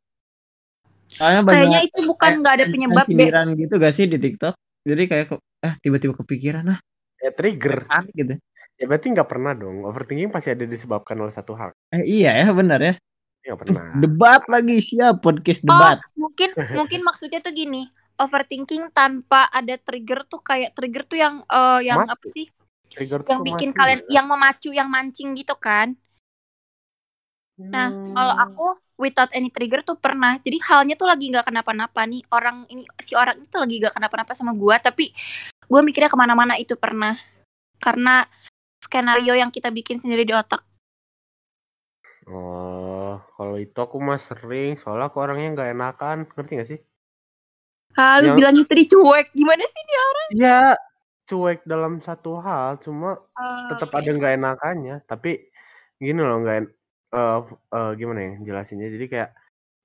Kayaknya 1.20 1.80
itu 1.86 2.00
bukan 2.10 2.32
nggak 2.42 2.54
ada 2.58 2.66
penyebab 2.70 3.06
sindiran 3.06 3.48
gitu 3.54 3.74
gak 3.78 3.94
sih 3.94 4.06
di 4.10 4.18
TikTok? 4.18 4.54
Jadi 4.88 5.04
kayak 5.12 5.26
kok 5.36 5.42
eh 5.62 5.74
tiba-tiba 5.84 6.14
kepikiran 6.16 6.66
ah 6.74 6.80
Ya 7.20 7.32
trigger. 7.36 7.84
aneh 7.92 8.12
gitu. 8.16 8.34
Ya 8.80 8.88
berarti 8.88 9.12
nggak 9.12 9.28
pernah 9.30 9.52
dong. 9.52 9.84
Overthinking 9.84 10.32
pasti 10.32 10.56
ada 10.56 10.64
disebabkan 10.64 11.20
oleh 11.20 11.36
satu 11.36 11.52
hal. 11.54 11.76
Eh 11.92 12.04
iya 12.08 12.32
ya 12.40 12.56
benar 12.56 12.80
ya. 12.80 12.94
Nggak 13.44 13.60
pernah. 13.68 13.86
Debat 14.00 14.42
lagi 14.48 14.80
siap 14.80 15.20
podcast 15.20 15.62
oh 15.64 15.68
debat. 15.68 15.98
mungkin 16.16 16.50
mungkin 16.80 17.02
maksudnya 17.04 17.44
tuh 17.44 17.52
gini 17.52 17.92
overthinking 18.20 18.92
tanpa 18.92 19.48
ada 19.52 19.80
trigger 19.80 20.28
tuh 20.28 20.44
kayak 20.44 20.76
trigger 20.76 21.04
tuh 21.08 21.18
yang 21.20 21.36
eh, 21.48 21.80
yang 21.88 22.04
Mati. 22.04 22.12
apa 22.16 22.26
sih 22.36 22.48
Trigger 22.90 23.22
tuh 23.24 23.32
yang 23.32 23.42
bikin 23.46 23.70
mati 23.72 23.80
kalian 23.80 24.02
ya. 24.04 24.20
yang 24.20 24.26
memacu 24.28 24.70
yang 24.76 24.90
mancing 24.92 25.32
gitu 25.38 25.56
kan 25.56 25.96
Nah, 27.60 27.92
kalau 28.16 28.36
Hmm. 28.40 28.46
aku 28.48 28.66
without 28.96 29.28
any 29.36 29.52
trigger 29.52 29.84
tuh 29.84 30.00
pernah. 30.00 30.40
Jadi 30.40 30.64
halnya 30.64 30.96
tuh 30.96 31.12
lagi 31.12 31.28
nggak 31.28 31.44
kenapa-napa 31.44 32.08
nih. 32.08 32.24
Orang 32.32 32.64
ini 32.72 32.88
si 33.04 33.20
orang 33.20 33.44
itu 33.44 33.56
lagi 33.60 33.76
nggak 33.84 34.00
kenapa-napa 34.00 34.32
sama 34.32 34.56
gua, 34.56 34.80
tapi 34.80 35.12
gua 35.68 35.84
mikirnya 35.84 36.08
ke 36.08 36.16
mana-mana 36.16 36.56
itu 36.56 36.80
pernah. 36.80 37.20
Karena 37.84 38.24
skenario 38.80 39.36
yang 39.36 39.52
kita 39.52 39.70
bikin 39.70 40.00
sendiri 40.00 40.24
di 40.24 40.34
otak. 40.34 40.64
Oh, 42.30 43.18
kalau 43.36 43.58
itu 43.58 43.74
aku 43.78 43.98
mah 43.98 44.22
sering. 44.22 44.78
Soalnya 44.78 45.10
aku 45.10 45.18
orangnya 45.20 45.50
nggak 45.56 45.70
enakan. 45.74 46.18
Ngerti 46.30 46.52
gak 46.62 46.70
sih? 46.70 46.80
Ah, 47.98 48.22
lu 48.22 48.32
Yang- 48.32 48.38
bilangnya 48.38 48.64
tadi 48.70 48.84
cuek. 48.86 49.28
Gimana 49.34 49.64
sih 49.66 49.84
dia? 49.90 50.04
Iya, 50.38 50.60
cuek 51.26 51.60
dalam 51.66 51.98
satu 51.98 52.38
hal. 52.38 52.78
Cuma 52.86 53.18
tetap 53.74 53.90
Oke. 53.90 53.98
ada 53.98 54.10
nggak 54.14 54.34
enakannya. 54.40 54.96
Tapi 55.10 55.50
gini 55.98 56.22
loh, 56.22 56.38
nggak 56.46 56.58
en- 56.62 56.74
eh 57.10 57.40
eh, 57.74 57.92
gimana 57.98 58.20
ya 58.22 58.34
jelasinnya. 58.46 58.88
Jadi 58.94 59.06
kayak 59.10 59.30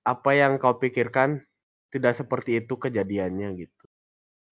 apa 0.05 0.31
yang 0.37 0.61
kau 0.61 0.77
pikirkan 0.77 1.41
tidak 1.89 2.13
seperti 2.13 2.61
itu 2.61 2.77
kejadiannya 2.77 3.49
gitu. 3.57 3.85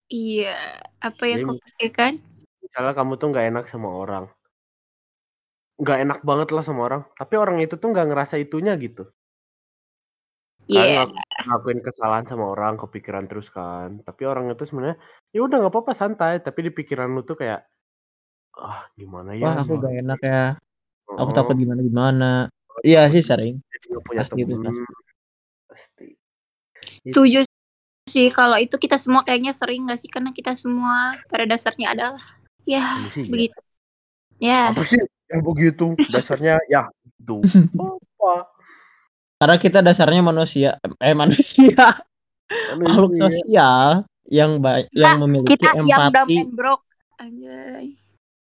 Iya, 0.08 0.80
apa 1.00 1.22
yang 1.28 1.44
Jadi 1.44 1.48
kau 1.48 1.56
pikirkan? 1.60 2.12
Misalnya 2.62 2.94
kamu 2.94 3.12
tuh 3.18 3.28
nggak 3.34 3.46
enak 3.50 3.64
sama 3.66 3.90
orang, 3.90 4.24
nggak 5.82 5.98
enak 6.06 6.18
banget 6.22 6.48
lah 6.54 6.62
sama 6.62 6.80
orang. 6.88 7.02
Tapi 7.18 7.34
orang 7.36 7.58
itu 7.60 7.74
tuh 7.76 7.90
nggak 7.90 8.06
ngerasa 8.14 8.38
itunya 8.38 8.72
gitu. 8.78 9.10
Iya. 10.70 11.04
Ngak- 11.04 11.18
ngakuin 11.42 11.80
kesalahan 11.82 12.24
sama 12.24 12.54
orang, 12.54 12.78
kepikiran 12.78 13.26
terus 13.26 13.50
kan. 13.50 13.98
Tapi 14.06 14.22
orang 14.30 14.46
itu 14.54 14.62
sebenarnya 14.62 14.96
ya 15.34 15.42
udah 15.42 15.56
nggak 15.58 15.72
apa-apa 15.74 15.92
santai. 15.92 16.38
Tapi 16.38 16.70
di 16.70 16.70
pikiran 16.70 17.10
lu 17.10 17.26
tuh 17.26 17.34
kayak 17.34 17.66
ah 18.62 18.86
gimana 18.94 19.34
ya? 19.34 19.42
Wah 19.48 19.56
aku 19.66 19.80
gak 19.82 19.94
enak 20.06 20.20
ya. 20.22 20.44
Aku 21.18 21.30
Oh, 21.32 21.34
takut 21.34 21.58
gimana 21.58 21.80
gimana. 21.82 22.30
Iya 22.86 23.04
sih 23.10 23.20
sering. 23.20 23.58
nggak 23.90 24.02
punya 24.06 24.22
Pasti 24.22 24.40
itu, 24.40 24.54
pasti. 24.54 24.84
Pasti. 25.66 26.08
Setuju 27.10 27.38
sih 28.06 28.28
kalau 28.30 28.58
itu 28.58 28.76
kita 28.78 28.96
semua 28.98 29.26
kayaknya 29.26 29.52
sering 29.56 29.90
gak 29.90 29.98
sih 29.98 30.10
karena 30.10 30.30
kita 30.30 30.54
semua 30.54 31.18
pada 31.26 31.44
dasarnya 31.48 31.90
adalah 31.94 32.22
ya 32.64 33.06
sih 33.10 33.24
ya. 33.24 33.30
begitu. 33.30 33.58
Ya. 34.38 34.60
Apa 34.70 34.82
sih 34.82 34.98
yang 35.28 35.42
begitu? 35.42 35.86
Dasarnya 36.08 36.58
ya 36.72 36.88
itu. 37.18 37.38
Apa? 37.74 38.50
Karena 39.38 39.56
kita 39.58 39.78
dasarnya 39.80 40.22
manusia, 40.22 40.78
eh 40.98 41.14
manusia, 41.14 41.98
makhluk 42.78 43.10
Manusia. 43.10 43.26
sosial 43.26 43.86
yang 44.30 44.62
ba- 44.62 44.86
yang 44.90 45.18
memiliki 45.18 45.58
Kita 45.58 45.74
yang 45.76 45.86
dumb 45.86 46.02
empati. 46.14 46.36
and 46.38 46.52
broke. 46.52 46.84
Anjay. 47.18 47.86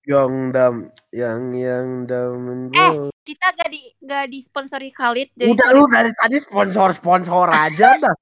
Yang 0.01 0.33
dam, 0.49 0.75
yang 1.09 1.41
yang 1.53 1.87
dam. 2.05 2.37
and 2.47 2.73
Eh, 2.73 2.93
kita 3.23 3.53
gak 3.53 3.69
di 3.69 3.81
gak 4.01 4.25
disponsori 4.27 4.89
Khalid 4.89 5.29
jadi 5.33 5.53
Udah 5.53 5.69
lu 5.73 5.85
dari 5.85 6.09
tadi 6.11 6.37
sponsor 6.37 6.89
sponsor 6.93 7.49
aja 7.49 7.97
dah. 7.97 8.15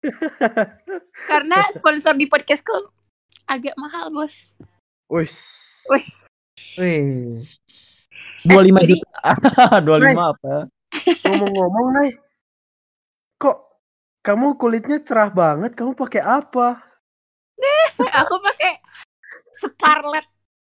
karena 1.30 1.58
sponsor 1.72 2.14
di 2.14 2.24
podcast 2.24 2.62
kok 2.62 2.88
agak 3.46 3.76
mahal 3.76 4.08
bos. 4.08 4.52
Wih. 5.06 5.30
Wih. 5.90 6.06
25 8.46 8.82
jadi- 8.82 8.98
juta. 8.98 9.20
25 9.86 10.32
apa? 10.34 10.54
Ngomong-ngomong, 11.24 11.86
Nay. 11.94 12.10
Kok 13.36 13.56
kamu 14.20 14.56
kulitnya 14.56 14.98
cerah 15.00 15.30
banget? 15.30 15.76
Kamu 15.76 15.94
pakai 15.94 16.22
apa? 16.22 16.80
Aku 18.24 18.34
pakai 18.40 18.72
Sparlet. 19.54 20.26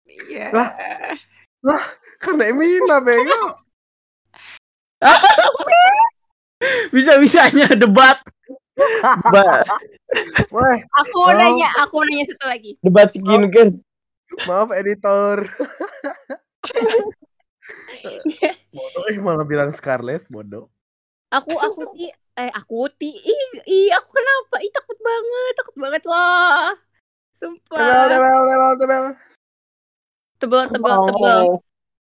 Iya. 0.07 0.51
Lah. 0.53 1.83
Karena 2.19 2.51
Emina, 2.51 2.99
bego. 3.01 3.55
Bisa-bisanya 6.95 7.77
debat. 7.77 8.17
Wah, 10.51 10.77
Aku 11.05 11.15
mau 11.21 11.31
Oh. 11.31 11.37
nanya, 11.37 11.69
aku 11.79 12.01
mau 12.01 12.07
nanya 12.07 12.25
satu 12.27 12.47
lagi. 12.49 12.71
debat 12.81 13.09
skincare. 13.13 13.73
Maaf 14.49 14.71
editor. 14.75 15.47
bodoh, 18.75 19.03
eh 19.09 19.17
malah 19.21 19.47
bilang 19.47 19.71
Scarlett, 19.73 20.27
bodoh. 20.29 20.69
Aku 21.33 21.55
aku 21.59 21.91
sih 21.97 22.11
eh 22.35 22.51
aku 22.51 22.91
ti 22.99 23.11
ih, 23.15 23.43
ih 23.67 23.89
aku 23.95 24.11
kenapa 24.11 24.57
ih 24.59 24.73
takut 24.75 24.99
banget 24.99 25.53
takut 25.55 25.77
banget 25.79 26.03
loh 26.03 26.75
Tebel, 26.75 27.63
sumpah 27.63 27.79
tebel, 28.11 28.19
tebel, 28.19 28.73
tebel. 28.75 29.05
tebel 30.39 30.65
tebel 30.67 30.99
tebel 31.11 31.43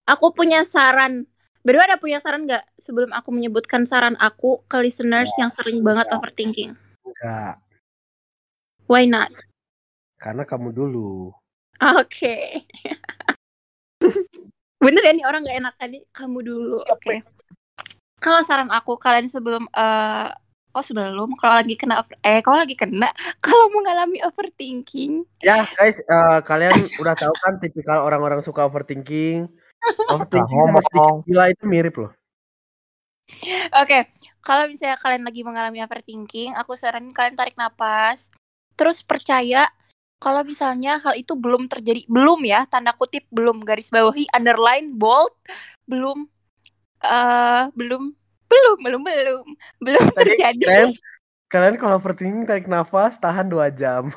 aku 0.09 0.27
punya 0.33 0.65
saran 0.65 1.29
Berdua 1.65 1.89
ada 1.89 1.97
punya 1.97 2.21
saran 2.21 2.45
nggak 2.45 2.61
sebelum 2.77 3.09
aku 3.17 3.33
menyebutkan 3.33 3.89
saran 3.89 4.21
aku 4.21 4.61
ke 4.69 4.85
listeners 4.85 5.33
yang 5.41 5.49
sering 5.49 5.81
banget 5.81 6.13
overthinking? 6.13 6.77
Enggak, 7.09 7.57
Why 8.85 9.09
not? 9.09 9.33
karena 10.21 10.45
kamu 10.45 10.73
dulu. 10.73 11.33
Oke. 11.83 12.63
Bener 14.79 15.03
ya 15.03 15.13
nih 15.17 15.27
orang 15.27 15.41
nggak 15.43 15.59
enak 15.65 15.75
tadi 15.81 15.99
kamu 16.13 16.39
dulu. 16.45 16.77
Oke. 16.93 17.25
Kalau 18.21 18.41
saran 18.45 18.71
aku 18.73 18.97
kalian 18.97 19.29
sebelum 19.29 19.69
eh 19.75 20.29
kok 20.75 20.83
sebelum 20.83 21.39
kalau 21.39 21.63
lagi 21.63 21.79
kena 21.79 22.03
over- 22.03 22.19
eh 22.19 22.43
kalau 22.43 22.59
lagi 22.67 22.75
kena 22.75 23.07
kalau 23.47 23.71
mengalami 23.71 24.19
overthinking 24.27 25.23
Ya 25.39 25.63
guys, 25.79 26.03
eh, 26.03 26.41
kalian 26.43 26.75
udah 26.99 27.15
tahu 27.15 27.31
kan 27.39 27.63
tipikal 27.63 28.03
orang-orang 28.03 28.43
suka 28.43 28.67
overthinking. 28.67 29.47
Overthinking 30.13 30.59
sama 30.65 30.81
sedikit 30.81 30.97
ngomong. 30.97 31.17
gila 31.29 31.45
itu 31.53 31.65
mirip 31.69 31.95
loh. 32.01 32.11
Oke, 33.85 34.09
kalau 34.41 34.65
misalnya 34.65 34.97
kalian 34.97 35.25
lagi 35.29 35.45
mengalami 35.45 35.85
overthinking, 35.85 36.57
aku 36.57 36.73
saranin 36.73 37.13
kalian 37.13 37.37
tarik 37.37 37.53
napas. 37.61 38.33
Terus 38.81 39.05
percaya 39.05 39.69
kalau 40.25 40.41
misalnya 40.41 40.97
hal 41.05 41.13
itu 41.21 41.37
belum 41.37 41.69
terjadi, 41.69 42.09
belum 42.09 42.41
ya, 42.49 42.65
tanda 42.65 42.97
kutip 42.97 43.29
belum 43.29 43.61
garis 43.61 43.93
bawahi, 43.93 44.25
underline, 44.33 44.97
bold, 44.97 45.37
belum 45.85 46.25
eh 47.05 47.69
belum 47.77 48.09
belum 48.49 48.77
belum 48.81 49.01
belum 49.05 49.47
belum 49.85 50.05
Tadi 50.17 50.33
terjadi. 50.33 50.65
keren. 50.65 50.91
Kalian 51.53 51.77
kalau 51.77 52.01
overthinking 52.01 52.49
tarik 52.49 52.67
nafas, 52.67 53.21
tahan 53.21 53.53
2 53.53 53.69
jam. 53.77 54.09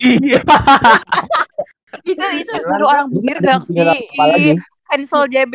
Iya. 0.00 0.40
itu 2.08 2.24
itu 2.40 2.52
baru 2.64 2.84
orang 2.88 3.06
bener 3.12 3.36
gak 3.44 3.62
sih? 3.68 4.56
Cancel 4.88 5.28
JB. 5.28 5.54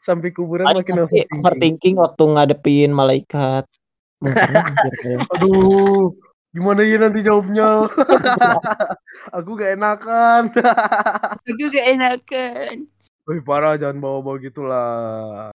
Sampai 0.00 0.32
kuburan 0.32 0.64
Paling 0.64 0.80
makin 0.80 1.04
overthinking. 1.04 1.38
overthinking 1.44 1.94
waktu 2.00 2.22
ngadepin 2.24 2.90
malaikat. 2.96 3.68
Aduh, 5.36 6.16
gimana 6.56 6.80
ya 6.88 6.96
nanti 6.96 7.20
jawabnya? 7.20 7.68
Aku 9.36 9.50
gak 9.60 9.76
enakan. 9.76 10.42
Aku 11.52 11.64
gak 11.68 11.86
enakan. 11.92 12.88
Wih 13.28 13.42
parah 13.44 13.76
jangan 13.76 14.00
bawa-bawa 14.00 14.40
gitulah. 14.40 15.50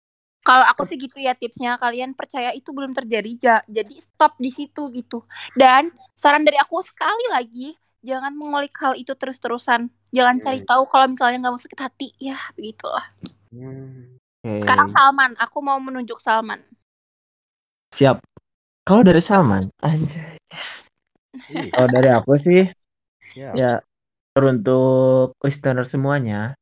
Kalau 0.44 0.66
aku 0.66 0.82
sih 0.84 0.98
gitu 0.98 1.22
ya 1.22 1.38
tipsnya 1.38 1.78
kalian 1.78 2.18
percaya 2.18 2.50
itu 2.52 2.74
belum 2.74 2.92
terjadi 2.96 3.32
ja- 3.38 3.66
jadi 3.70 3.96
stop 4.02 4.36
di 4.42 4.50
situ 4.50 4.90
gitu. 4.92 5.24
Dan 5.54 5.94
saran 6.18 6.44
dari 6.44 6.58
aku 6.58 6.82
sekali 6.82 7.30
lagi 7.30 7.78
jangan 8.02 8.34
mengulik 8.34 8.74
hal 8.82 8.98
itu 8.98 9.14
terus-terusan. 9.14 9.88
Jangan 10.10 10.42
cari 10.42 10.66
tahu 10.66 10.84
kalau 10.90 11.06
misalnya 11.14 11.38
nggak 11.46 11.54
mau 11.54 11.62
sakit 11.62 11.80
hati 11.80 12.08
ya 12.18 12.40
begitulah. 12.58 13.06
Hmm. 13.54 14.18
Oke. 14.40 14.64
Sekarang 14.64 14.90
Salman, 14.96 15.32
aku 15.36 15.58
mau 15.60 15.78
menunjuk 15.78 16.18
Salman. 16.24 16.64
Siap. 17.92 18.24
Kalau 18.88 19.04
dari 19.06 19.22
Salman, 19.22 19.70
anjay. 19.86 20.40
Kalau 21.74 21.88
dari 21.90 22.10
aku 22.10 22.34
sih, 22.42 22.66
siap. 23.34 23.54
ya 23.54 23.74
untuk 24.40 25.36
listener 25.44 25.84
semuanya, 25.84 26.56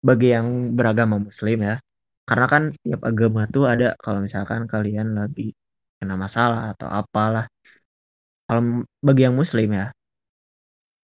bagi 0.00 0.32
yang 0.32 0.72
beragama 0.72 1.20
Muslim 1.20 1.60
ya, 1.62 1.76
karena 2.24 2.46
kan 2.48 2.62
tiap 2.80 3.04
agama 3.04 3.44
tuh 3.46 3.68
ada 3.68 3.92
kalau 4.00 4.24
misalkan 4.24 4.64
kalian 4.64 5.14
lagi 5.14 5.52
kena 6.00 6.16
masalah 6.16 6.72
atau 6.72 6.88
apalah. 6.88 7.46
Kalau 8.48 8.84
bagi 9.00 9.22
yang 9.24 9.36
Muslim 9.36 9.68
ya, 9.72 9.92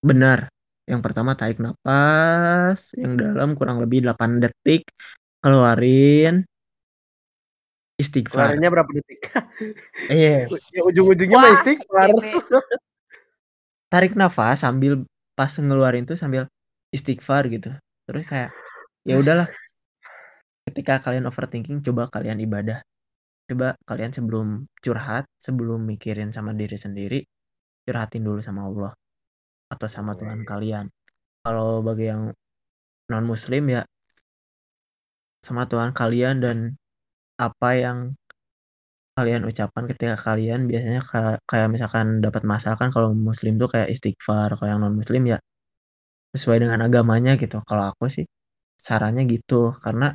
benar. 0.05 0.48
Yang 0.90 1.00
pertama 1.07 1.38
tarik 1.38 1.62
nafas 1.62 2.96
yang 2.98 3.14
dalam 3.14 3.55
kurang 3.55 3.79
lebih 3.79 4.03
8 4.03 4.42
detik, 4.42 4.90
keluarin 5.38 6.42
istighfar. 8.00 8.56
Keluarinnya 8.56 8.70
berapa 8.72 8.90
detik? 8.96 9.20
Yes. 10.08 10.72
Ya, 10.72 10.80
ujung-ujungnya 10.88 11.36
mah 11.36 11.52
istighfar. 11.60 12.08
Tarik 13.92 14.16
nafas 14.16 14.64
sambil 14.64 15.04
pas 15.36 15.52
ngeluarin 15.56 16.08
tuh 16.08 16.16
sambil 16.16 16.48
istighfar 16.92 17.46
gitu 17.48 17.70
terus 18.04 18.26
kayak 18.26 18.50
ya 19.06 19.16
udahlah 19.16 19.46
ketika 20.68 20.98
kalian 21.00 21.24
overthinking 21.30 21.80
coba 21.80 22.10
kalian 22.10 22.42
ibadah 22.42 22.82
coba 23.46 23.78
kalian 23.86 24.10
sebelum 24.10 24.66
curhat 24.82 25.24
sebelum 25.38 25.86
mikirin 25.86 26.34
sama 26.34 26.52
diri 26.52 26.76
sendiri 26.76 27.20
curhatin 27.86 28.26
dulu 28.26 28.42
sama 28.42 28.66
Allah 28.66 28.92
atau 29.70 29.88
sama 29.88 30.18
Tuhan 30.18 30.42
kalian 30.42 30.90
kalau 31.46 31.80
bagi 31.80 32.10
yang 32.10 32.34
non 33.08 33.24
muslim 33.24 33.70
ya 33.70 33.82
sama 35.40 35.64
Tuhan 35.70 35.96
kalian 35.96 36.42
dan 36.42 36.76
apa 37.46 37.68
yang 37.85 37.98
kalian 39.16 39.42
ucapkan 39.50 39.85
ketika 39.90 40.14
kalian 40.26 40.61
biasanya 40.70 41.00
ka- 41.11 41.40
kayak 41.50 41.68
misalkan 41.74 42.07
dapat 42.24 42.42
masalah 42.53 42.76
kan 42.81 42.90
kalau 42.94 43.09
muslim 43.29 43.53
tuh 43.61 43.68
kayak 43.72 43.88
istighfar 43.94 44.48
kalau 44.57 44.68
yang 44.72 44.81
non 44.83 44.94
muslim 45.00 45.22
ya 45.33 45.38
sesuai 46.35 46.59
dengan 46.64 46.81
agamanya 46.87 47.33
gitu 47.42 47.59
kalau 47.68 47.85
aku 47.92 48.05
sih 48.16 48.26
sarannya 48.87 49.24
gitu 49.35 49.70
karena 49.85 50.07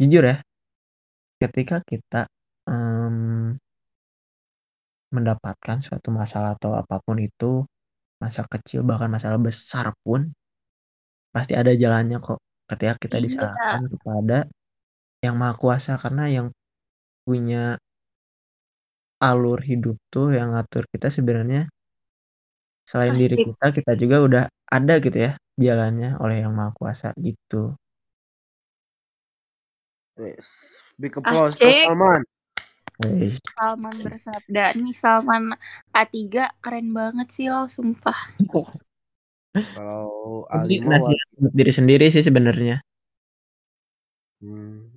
jujur 0.00 0.24
ya 0.30 0.36
ketika 1.42 1.76
kita 1.84 2.26
em, 2.70 3.16
mendapatkan 5.16 5.78
suatu 5.86 6.08
masalah 6.20 6.50
atau 6.58 6.72
apa 6.80 6.96
pun 7.04 7.16
itu 7.28 7.50
masalah 8.22 8.48
kecil 8.56 8.80
bahkan 8.90 9.10
masalah 9.16 9.38
besar 9.48 9.86
pun 10.04 10.20
pasti 11.34 11.52
ada 11.60 11.72
jalannya 11.82 12.18
kok 12.26 12.38
ketika 12.70 12.94
kita 13.04 13.16
Iya. 13.18 13.24
diserahkan 13.24 13.80
kepada 13.92 14.36
yang 15.24 15.40
maha 15.40 15.56
kuasa 15.56 15.96
karena 15.96 16.28
yang 16.28 16.46
punya 17.24 17.80
alur 19.24 19.56
hidup 19.64 19.96
tuh 20.12 20.36
yang 20.36 20.52
ngatur 20.52 20.84
kita 20.92 21.08
sebenarnya 21.08 21.64
selain 22.84 23.16
diri 23.16 23.40
Pasti. 23.40 23.48
kita 23.56 23.66
kita 23.80 23.92
juga 23.96 24.16
udah 24.20 24.44
ada 24.68 24.94
gitu 25.00 25.16
ya 25.16 25.32
jalannya 25.56 26.20
oleh 26.20 26.44
yang 26.44 26.52
maha 26.52 26.76
kuasa 26.76 27.16
gitu 27.16 27.72
Yes. 30.14 30.46
Big 30.94 31.10
applause 31.18 31.58
Asik. 31.58 31.66
buat 31.66 31.90
Salman. 31.90 32.22
Salman 33.58 33.94
bersabda 33.98 34.78
nih 34.78 34.94
Salman 34.94 35.58
A3 35.90 36.54
keren 36.62 36.94
banget 36.94 37.34
sih 37.34 37.50
lo 37.50 37.66
sumpah. 37.66 38.14
Kalau 39.74 40.46
Ali 40.54 40.78
nasihat 40.86 41.28
buat 41.34 41.50
diri 41.50 41.72
sendiri 41.74 42.06
sih 42.14 42.22
sebenarnya 42.22 42.78
hmm. 44.44 44.93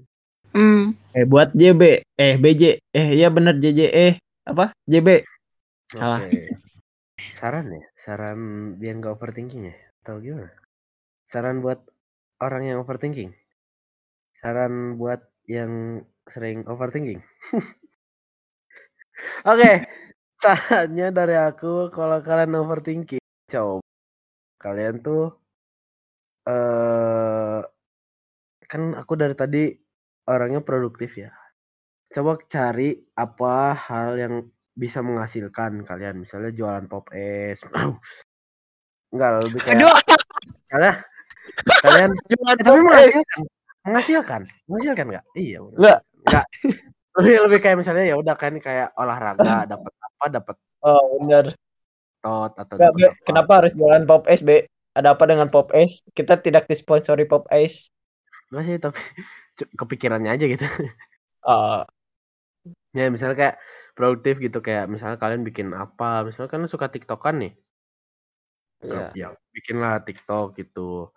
Hmm. 0.57 0.97
eh 1.13 1.21
buat 1.29 1.53
JB 1.53 2.01
eh 2.17 2.35
BJ 2.41 2.81
eh 2.81 3.07
iya 3.13 3.29
bener 3.29 3.61
JJ 3.61 3.93
eh 3.93 4.13
apa 4.41 4.73
JB 4.89 5.21
Salah. 5.93 6.19
Oke. 6.19 6.51
Saran 7.31 7.71
ya? 7.71 7.85
Saran 7.95 8.39
biar 8.75 8.99
nggak 8.99 9.15
overthinking 9.15 9.71
ya? 9.71 9.75
Atau 10.03 10.19
gimana? 10.19 10.51
Saran 11.31 11.63
buat 11.63 11.79
orang 12.43 12.67
yang 12.67 12.83
overthinking? 12.83 13.31
Saran 14.41 14.99
buat 14.99 15.23
yang 15.47 16.03
sering 16.27 16.67
overthinking? 16.67 17.23
Oke, 19.49 19.87
sarannya 20.43 21.07
dari 21.15 21.39
aku 21.39 21.87
kalau 21.89 22.19
kalian 22.19 22.59
overthinking, 22.59 23.23
coba 23.47 23.79
kalian 24.59 24.99
tuh 24.99 25.39
eh 26.49 27.61
kan 28.67 28.83
aku 28.99 29.13
dari 29.15 29.35
tadi 29.37 29.86
orangnya 30.27 30.61
produktif 30.61 31.17
ya. 31.17 31.31
Coba 32.11 32.39
cari 32.47 32.95
apa 33.15 33.75
hal 33.75 34.19
yang 34.19 34.33
bisa 34.77 35.01
menghasilkan 35.01 35.81
kalian 35.81 36.21
misalnya 36.21 36.53
jualan 36.53 36.85
pop 36.85 37.09
es 37.09 37.65
enggak 39.13 39.31
lebih 39.41 39.59
kayak 39.65 39.81
Aduh, 39.81 39.97
kalian 40.71 40.95
kalian 41.81 42.09
eh, 42.13 42.55
tapi 42.61 42.79
menghasilkan 42.85 43.41
menghasilkan 43.81 44.41
menghasilkan 44.69 45.05
nggak 45.09 45.25
iya 45.33 45.57
bener. 45.65 45.77
Nggak. 45.81 45.99
nggak 46.29 46.45
lebih 47.17 47.35
lebih 47.49 47.59
kayak 47.65 47.77
misalnya 47.81 48.05
ya 48.05 48.15
udah 48.21 48.35
kan 48.37 48.53
kayak 48.61 48.93
olahraga 48.93 49.41
dapat 49.73 49.91
apa 49.97 50.25
dapat 50.29 50.55
oh 50.85 51.03
bener 51.25 51.45
tot 52.21 52.53
atau 52.53 52.75
Be. 52.77 52.85
apa. 52.85 53.17
kenapa 53.25 53.51
harus 53.65 53.73
jualan 53.73 54.05
pop 54.05 54.29
es 54.29 54.45
B 54.45 54.61
ada 54.93 55.17
apa 55.17 55.25
dengan 55.25 55.49
pop 55.49 55.73
es 55.73 56.05
kita 56.13 56.37
tidak 56.37 56.69
disponsori 56.69 57.25
pop 57.25 57.49
es 57.49 57.89
Nggak 58.51 58.63
sih 58.63 58.75
tapi 58.79 59.01
kepikirannya 59.79 60.31
aja 60.31 60.45
gitu 60.47 60.65
oh 61.47 61.83
ya 62.91 63.07
misalnya 63.13 63.37
kayak 63.37 63.55
produktif 63.93 64.41
gitu 64.41 64.59
kayak 64.59 64.89
misalnya 64.89 65.21
kalian 65.21 65.45
bikin 65.45 65.71
apa 65.71 66.25
misalnya 66.25 66.49
kan 66.49 66.65
suka 66.65 66.89
tiktokan 66.89 67.35
nih 67.39 67.53
iya 68.85 69.09
ya 69.13 69.27
bikinlah 69.57 70.05
TikTok 70.05 70.53
gitu. 70.61 71.09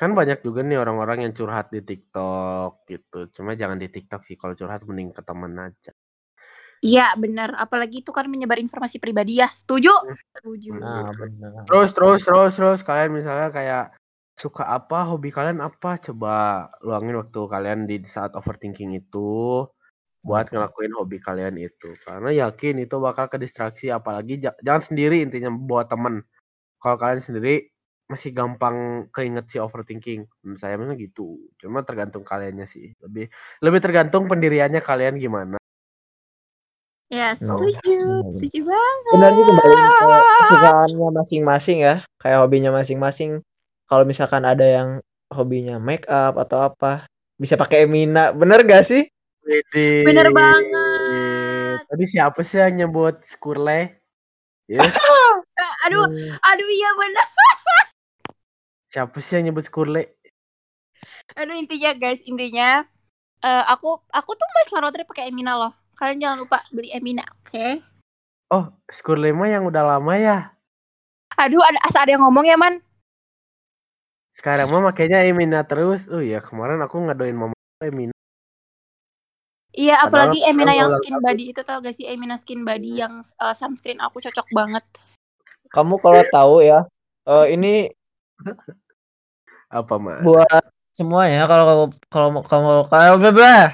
Kan 0.00 0.16
banyak 0.16 0.40
juga 0.40 0.64
nih 0.64 0.80
orang-orang 0.80 1.28
yang 1.28 1.32
curhat 1.36 1.68
di 1.68 1.84
TikTok 1.84 2.88
gitu. 2.88 3.28
Cuma 3.36 3.52
jangan 3.52 3.76
di 3.76 3.92
TikTok 3.92 4.24
sih 4.24 4.40
kalau 4.40 4.56
curhat 4.56 4.80
mending 4.88 5.12
ke 5.12 5.20
temen 5.20 5.52
aja. 5.60 5.92
Iya 6.82 7.14
bener, 7.14 7.54
apalagi 7.54 8.02
itu 8.02 8.10
kan 8.10 8.26
menyebar 8.26 8.58
informasi 8.58 8.98
pribadi 8.98 9.38
ya. 9.38 9.46
Setuju? 9.54 9.92
Setuju. 10.34 10.74
Nah, 10.82 11.14
benar. 11.14 11.62
Terus 11.68 11.94
terus 11.94 12.20
terus 12.26 12.52
terus 12.58 12.80
kalian 12.82 13.14
misalnya 13.14 13.54
kayak 13.54 13.94
suka 14.32 14.64
apa, 14.64 15.04
hobi 15.06 15.28
kalian 15.30 15.60
apa? 15.60 16.00
Coba 16.00 16.66
luangin 16.82 17.20
waktu 17.20 17.40
kalian 17.46 17.80
di 17.86 18.02
saat 18.08 18.32
overthinking 18.34 18.96
itu 18.96 19.64
buat 20.22 20.48
ngelakuin 20.48 20.94
hobi 20.96 21.18
kalian 21.18 21.58
itu. 21.58 21.90
Karena 22.06 22.30
yakin 22.30 22.82
itu 22.82 22.96
bakal 23.02 23.26
ke 23.26 23.36
distraksi 23.42 23.90
apalagi 23.90 24.38
ja- 24.38 24.56
jangan 24.62 24.82
sendiri 24.94 25.20
intinya 25.22 25.50
buat 25.50 25.90
temen. 25.90 26.22
Kalau 26.78 26.96
kalian 26.98 27.22
sendiri 27.22 27.70
masih 28.10 28.34
gampang 28.34 29.08
keinget 29.10 29.48
si 29.50 29.58
overthinking. 29.58 30.26
Menurut 30.42 30.60
saya 30.60 30.76
memang 30.76 30.98
gitu. 30.98 31.38
Cuma 31.58 31.82
tergantung 31.86 32.22
kaliannya 32.26 32.66
sih. 32.66 32.94
Lebih 33.02 33.30
lebih 33.62 33.80
tergantung 33.82 34.26
pendiriannya 34.30 34.82
kalian 34.82 35.18
gimana. 35.18 35.56
Ya, 37.12 37.36
setuju. 37.36 37.76
Setuju 38.32 38.64
banget. 38.64 39.12
Benar 39.12 39.30
sih 39.36 39.44
kembali 39.44 39.74
ke 39.76 40.08
kesukaannya 40.40 41.08
masing-masing 41.12 41.78
ya, 41.84 41.94
kayak 42.16 42.40
hobinya 42.40 42.72
masing-masing. 42.72 43.44
Kalau 43.86 44.04
misalkan 44.06 44.46
ada 44.46 44.64
yang 44.64 44.88
hobinya 45.32 45.80
make 45.80 46.06
up 46.06 46.38
atau 46.38 46.70
apa, 46.70 47.06
bisa 47.40 47.58
pakai 47.58 47.88
Emina. 47.88 48.30
Bener 48.30 48.62
gak 48.62 48.86
sih? 48.86 49.08
Widih. 49.42 50.06
Bener 50.06 50.30
banget. 50.30 51.78
Tadi 51.90 52.04
siapa 52.06 52.40
sih 52.46 52.62
yang 52.62 52.86
nyebut 52.86 53.20
skurle? 53.26 53.98
Yes. 54.70 54.94
Aduh, 55.86 56.06
aduh 56.46 56.68
iya 56.70 56.90
bener. 56.94 57.26
Siapa 58.90 59.18
sih 59.18 59.38
yang 59.38 59.50
nyebut 59.50 59.66
skurle? 59.66 60.14
Aduh 61.34 61.58
intinya 61.58 61.90
guys, 61.94 62.22
intinya 62.22 62.86
eh, 63.42 63.64
aku 63.66 63.98
aku 64.10 64.30
tuh 64.34 64.48
mas 64.54 64.70
Larotri 64.70 65.02
pakai 65.02 65.30
Emina 65.30 65.58
loh. 65.58 65.74
Kalian 65.98 66.22
jangan 66.22 66.38
lupa 66.46 66.58
beli 66.70 66.94
Emina, 66.94 67.26
oke? 67.42 67.82
Oh, 68.52 68.70
skurle 68.90 69.34
mah 69.34 69.48
yang 69.50 69.66
udah 69.66 69.96
lama 69.96 70.14
ya. 70.18 70.38
Aduh, 71.40 71.62
ada 71.64 71.78
asa 71.88 72.04
ada 72.04 72.14
yang 72.14 72.22
ngomong 72.26 72.46
ya 72.46 72.56
man? 72.60 72.84
Sekarang 74.32 74.68
mah 74.72 74.92
makanya 74.92 75.24
Emina 75.24 75.60
terus. 75.64 76.08
Oh 76.08 76.20
iya, 76.20 76.40
kemarin 76.40 76.80
aku 76.80 76.96
ngadoin 77.04 77.36
mama 77.36 77.56
Emina. 77.84 78.14
Iya, 79.72 80.04
Padahal 80.04 80.28
apalagi 80.28 80.38
Emina 80.44 80.72
yang 80.76 80.92
skin 80.92 81.16
bagus. 81.16 81.24
body 81.24 81.44
itu 81.56 81.60
tau 81.64 81.78
gak 81.80 81.96
sih 81.96 82.04
Emina 82.04 82.36
skin 82.36 82.60
body 82.64 82.92
yang 83.00 83.24
eh, 83.24 83.54
sunscreen 83.56 84.00
aku 84.04 84.20
cocok 84.20 84.48
banget. 84.52 84.84
Kamu 85.72 85.96
kalau 85.96 86.22
tahu 86.28 86.54
ya, 86.60 86.84
eh, 87.28 87.46
ini 87.56 87.88
Apa 89.72 89.96
mah? 89.96 90.20
buat 90.20 90.64
semua 90.92 91.24
ya 91.24 91.48
kalau 91.48 91.88
kalau 92.12 92.28
mau 92.28 92.42
kalau 92.44 92.84
kalau 92.84 93.16
blah. 93.32 93.72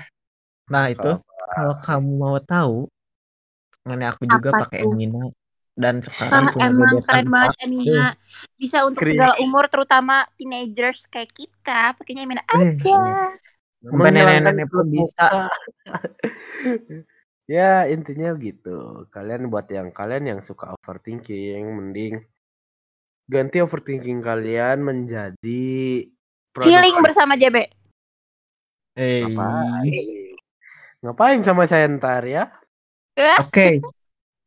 Nah, 0.70 0.84
itu 0.86 1.18
kalau 1.58 1.74
kamu 1.82 2.10
mau 2.14 2.38
tahu 2.38 2.86
mengenai 3.82 4.14
aku 4.14 4.22
juga 4.30 4.54
pakai 4.54 4.86
tuh? 4.86 4.94
Emina 4.94 5.26
dan 5.78 6.02
Ah, 6.02 6.04
sekarang 6.10 6.44
punya 6.50 6.66
emang 6.74 6.94
keren 7.06 7.28
banget. 7.30 7.54
Emina. 7.62 8.10
Bisa 8.58 8.82
untuk 8.82 9.06
Keren. 9.06 9.14
segala 9.14 9.34
umur 9.38 9.70
terutama 9.70 10.26
teenagers 10.34 11.06
kayak 11.06 11.30
kita, 11.30 11.94
pakainya 11.94 12.26
Emina 12.26 12.42
Eh, 12.42 12.74
aja. 12.74 12.98
Sampai 13.78 14.10
Menghilangkan 14.10 14.42
nenek-nenek 14.58 14.66
pun 14.66 14.78
kulit 14.82 15.06
bisa. 15.06 15.26
ya, 17.54 17.86
intinya 17.86 18.34
gitu. 18.34 19.06
Kalian 19.14 19.46
buat 19.46 19.70
yang 19.70 19.94
kalian 19.94 20.26
yang 20.26 20.40
suka 20.42 20.74
overthinking, 20.82 21.62
mending 21.78 22.26
ganti 23.30 23.62
overthinking 23.62 24.18
kalian 24.18 24.82
menjadi 24.82 25.70
Healing 26.58 26.98
bersama 27.06 27.38
JB. 27.38 27.70
Eh, 28.98 29.30
Ngapain? 29.30 29.94
Ngapain 31.06 31.40
sama 31.46 31.70
saya 31.70 31.86
ntar 31.86 32.26
ya? 32.26 32.50
Oke. 33.38 33.78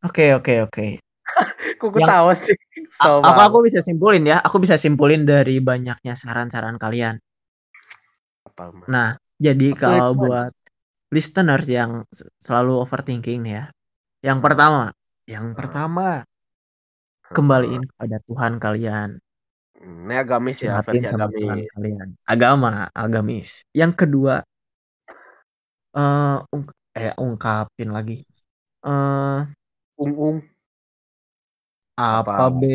Oke, 0.03 0.35
oke, 0.35 0.67
oke. 0.67 0.87
Kok 1.81 1.87
Yang- 1.95 2.07
ketawa 2.07 2.33
sih? 2.37 2.57
Kesel 2.57 3.15
Aku 3.23 3.39
aku 3.41 3.57
bisa 3.65 3.79
simpulin 3.79 4.23
ya. 4.27 4.37
Aku 4.43 4.57
bisa 4.59 4.75
simpulin 4.75 5.23
dari 5.23 5.57
banyaknya 5.63 6.13
saran-saran 6.13 6.75
kalian. 6.77 7.17
Apa? 8.47 8.85
Nah, 8.91 9.15
jadi 9.39 9.73
Apa 9.73 9.79
kalau 9.79 10.09
itu, 10.13 10.19
buat 10.27 10.53
listeners 11.11 11.67
yang 11.67 11.91
selalu 12.39 12.83
overthinking 12.83 13.41
nih 13.43 13.53
ya. 13.57 13.65
Yang 14.21 14.39
pertama, 14.43 14.93
yang 15.25 15.57
pertama 15.57 16.27
kembaliin 17.31 17.83
kepada 17.87 18.17
Tuhan 18.27 18.53
kalian. 18.59 19.09
Ini 19.81 20.13
agamis 20.13 20.61
ya, 20.61 20.77
versi 20.85 21.01
Tuhan 21.01 21.17
agamis. 21.17 21.67
kalian. 21.73 22.07
Agama, 22.29 22.85
agamis. 22.93 23.65
Yang 23.73 24.05
kedua 24.05 24.45
ung- 26.53 26.75
eh 26.93 27.15
ungkapin 27.17 27.89
lagi. 27.89 28.21
Eh 28.85 29.41
Ung-ung. 30.01 30.41
Apa 32.19 32.31
Apa? 32.37 32.45
be 32.59 32.67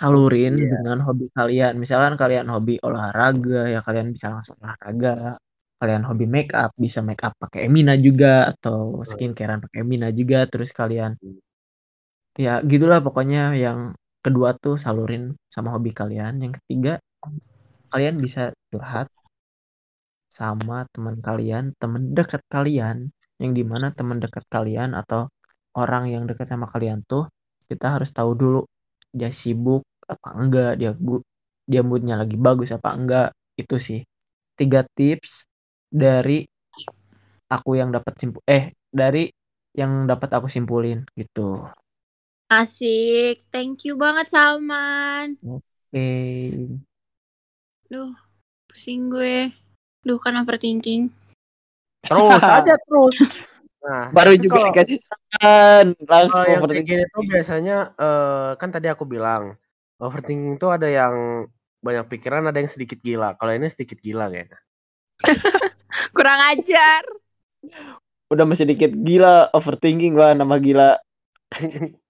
salurin 0.00 0.54
Iya. 0.60 0.66
dengan 0.76 0.98
hobi 1.06 1.26
kalian. 1.36 1.72
Misalkan 1.82 2.14
kalian 2.22 2.46
hobi 2.54 2.74
olahraga 2.86 3.60
ya 3.74 3.80
kalian 3.86 4.08
bisa 4.14 4.26
langsung 4.34 4.56
olahraga. 4.62 5.40
Kalian 5.80 6.02
hobi 6.08 6.24
make 6.34 6.52
up 6.62 6.72
bisa 6.84 7.00
make 7.08 7.22
up 7.26 7.32
pakai 7.42 7.60
Emina 7.68 7.94
juga 8.06 8.48
atau 8.52 8.76
skincarean 9.10 9.60
pakai 9.64 9.78
Emina 9.84 10.08
juga. 10.20 10.38
Terus 10.52 10.70
kalian 10.80 11.12
ya 12.36 12.60
gitulah 12.70 13.00
pokoknya 13.06 13.56
yang 13.64 13.78
kedua 14.24 14.52
tuh 14.64 14.76
salurin 14.84 15.22
sama 15.54 15.68
hobi 15.74 15.90
kalian. 16.00 16.32
Yang 16.44 16.52
ketiga 16.64 16.92
kalian 17.92 18.16
bisa 18.24 18.42
curhat 18.72 19.08
sama 20.28 20.84
teman 20.92 21.16
kalian, 21.24 21.64
teman 21.80 22.12
dekat 22.12 22.42
kalian, 22.52 23.08
yang 23.40 23.52
di 23.56 23.62
mana 23.64 23.88
teman 23.98 24.18
dekat 24.20 24.44
kalian 24.52 24.92
atau 25.00 25.30
orang 25.76 26.04
yang 26.12 26.22
dekat 26.28 26.46
sama 26.52 26.66
kalian 26.68 27.00
tuh 27.06 27.24
kita 27.64 27.96
harus 27.96 28.12
tahu 28.12 28.36
dulu 28.36 28.60
dia 29.10 29.32
sibuk 29.32 29.82
apa 30.04 30.28
enggak, 30.36 30.72
dia 30.76 30.92
bu 30.92 31.24
dia 31.66 31.80
moodnya 31.82 32.20
lagi 32.20 32.36
bagus 32.36 32.70
apa 32.70 32.92
enggak, 32.92 33.28
itu 33.56 33.76
sih 33.80 34.00
tiga 34.54 34.84
tips 34.94 35.48
dari 35.88 36.44
aku 37.48 37.78
yang 37.78 37.90
dapat 37.90 38.14
simpul 38.18 38.42
eh 38.46 38.76
dari 38.92 39.32
yang 39.76 40.08
dapat 40.08 40.30
aku 40.36 40.48
simpulin 40.48 41.04
gitu. 41.16 41.64
Asik. 42.46 43.42
Thank 43.50 43.84
you 43.84 43.98
banget 43.98 44.30
Salman. 44.30 45.34
Oke. 45.42 46.10
Duh, 47.90 48.14
pusing 48.70 49.10
gue. 49.10 49.50
Duh, 50.06 50.18
kan 50.22 50.38
overthinking. 50.38 51.10
Terus 52.06 52.42
aja 52.42 52.78
terus. 52.78 53.16
Nah, 53.86 54.10
baru 54.10 54.34
juga 54.34 54.58
kalau- 54.58 54.74
dikasih 54.74 54.98
saran 54.98 55.86
langsung 56.10 56.42
Kalau 56.42 56.50
yang 56.50 56.58
kayak 56.58 56.66
overthinking. 56.66 56.98
gini 57.06 57.14
tuh 57.14 57.22
biasanya 57.22 57.76
eh, 57.94 58.50
kan 58.58 58.68
tadi 58.74 58.90
aku 58.90 59.06
bilang 59.06 59.54
overthinking 60.02 60.58
tuh 60.58 60.74
ada 60.74 60.90
yang 60.90 61.46
banyak 61.78 62.10
pikiran, 62.10 62.50
ada 62.50 62.58
yang 62.58 62.66
sedikit 62.66 62.98
gila. 62.98 63.38
Kalau 63.38 63.54
ini 63.54 63.70
sedikit 63.70 64.02
gila 64.02 64.26
kayaknya. 64.26 64.58
Kurang 66.16 66.40
ajar. 66.50 67.02
Udah 68.26 68.42
masih 68.42 68.66
dikit 68.66 68.90
gila 68.90 69.54
overthinking 69.54 70.18
gua 70.18 70.34
nama 70.34 70.58
gila. 70.58 70.98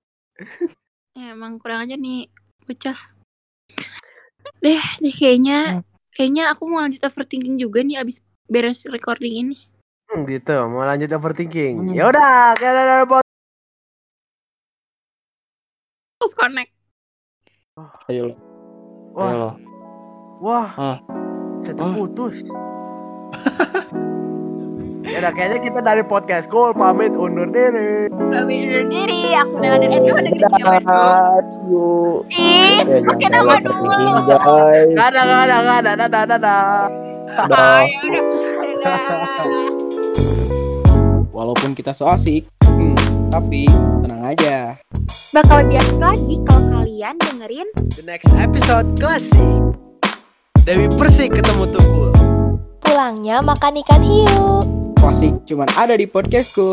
Ya, 1.16 1.32
emang 1.32 1.56
kurang 1.56 1.88
ajar 1.88 1.96
nih 1.96 2.28
bocah. 2.68 2.92
Deh, 4.60 4.84
deh 5.00 5.14
kayaknya 5.16 5.80
kayaknya 6.12 6.52
aku 6.52 6.68
mau 6.68 6.84
lanjut 6.84 7.00
overthinking 7.00 7.56
juga 7.56 7.80
nih 7.80 8.04
abis 8.04 8.20
beres 8.52 8.84
recording 8.84 9.48
ini. 9.48 9.56
Hmm, 10.16 10.24
gitu, 10.24 10.56
mau 10.66 10.80
lanjut 10.80 11.12
overthinking. 11.12 11.74
Hmm. 11.76 11.92
Ya 11.92 12.08
udah, 12.08 12.56
ada 12.56 13.04
bot. 13.04 13.20
Terus 16.16 16.32
connect. 16.32 16.72
Ayo 18.08 18.32
lo. 18.32 18.34
Ayo 19.12 19.12
Wah, 19.12 19.32
lo. 19.34 19.50
wah. 20.40 20.68
Ah. 20.72 20.96
Saya 21.60 21.76
Ah. 21.76 21.80
terputus. 21.84 22.40
ya 25.04 25.20
udah, 25.20 25.32
kayaknya 25.32 25.58
kita 25.60 25.80
dari 25.80 26.00
podcast 26.00 26.48
cool 26.48 26.72
pamit 26.72 27.12
undur 27.12 27.44
diri. 27.46 28.08
Kami 28.08 28.54
undur 28.64 28.88
diri. 28.88 29.36
Aku 29.36 29.60
Nela 29.60 29.76
dari 29.76 30.00
SMA 30.00 30.20
Negeri 30.24 30.48
you. 31.68 32.24
Ih, 32.32 32.80
Ya, 32.80 33.04
pakai 33.04 33.28
jangan 33.28 33.44
nama 33.44 33.54
dulu. 33.60 33.84
overthinking, 33.84 34.40
guys. 34.40 34.88
Gak 34.96 35.06
ada, 35.12 35.20
gak 35.22 35.40
ada, 35.44 35.56
gak 35.60 35.76
ada, 35.76 35.92
dadah, 35.94 36.24
dadah. 36.24 36.64
Dah. 37.36 37.44
Ah, 37.52 37.80
ya 37.84 37.98
udah. 38.00 38.22
Dadah. 38.80 39.84
Walaupun 41.36 41.76
kita 41.76 41.92
so 41.92 42.08
asik, 42.08 42.48
hmm, 42.64 43.28
tapi 43.28 43.68
tenang 44.00 44.24
aja. 44.24 44.80
Bakal 45.36 45.68
lebih 45.68 45.84
asik 45.84 46.00
lagi 46.00 46.34
kalau 46.48 46.64
kalian 46.72 47.14
dengerin 47.20 47.68
The 47.92 48.08
next 48.08 48.32
episode 48.40 48.88
klasik. 48.96 49.60
Dewi 50.64 50.88
Persik 50.96 51.36
ketemu 51.36 51.68
Tukul. 51.76 52.16
Pulangnya 52.80 53.44
makan 53.44 53.84
ikan 53.84 54.00
hiu. 54.00 54.64
Klasik 54.96 55.36
cuman 55.44 55.68
ada 55.76 55.92
di 56.00 56.08
podcastku. 56.08 56.72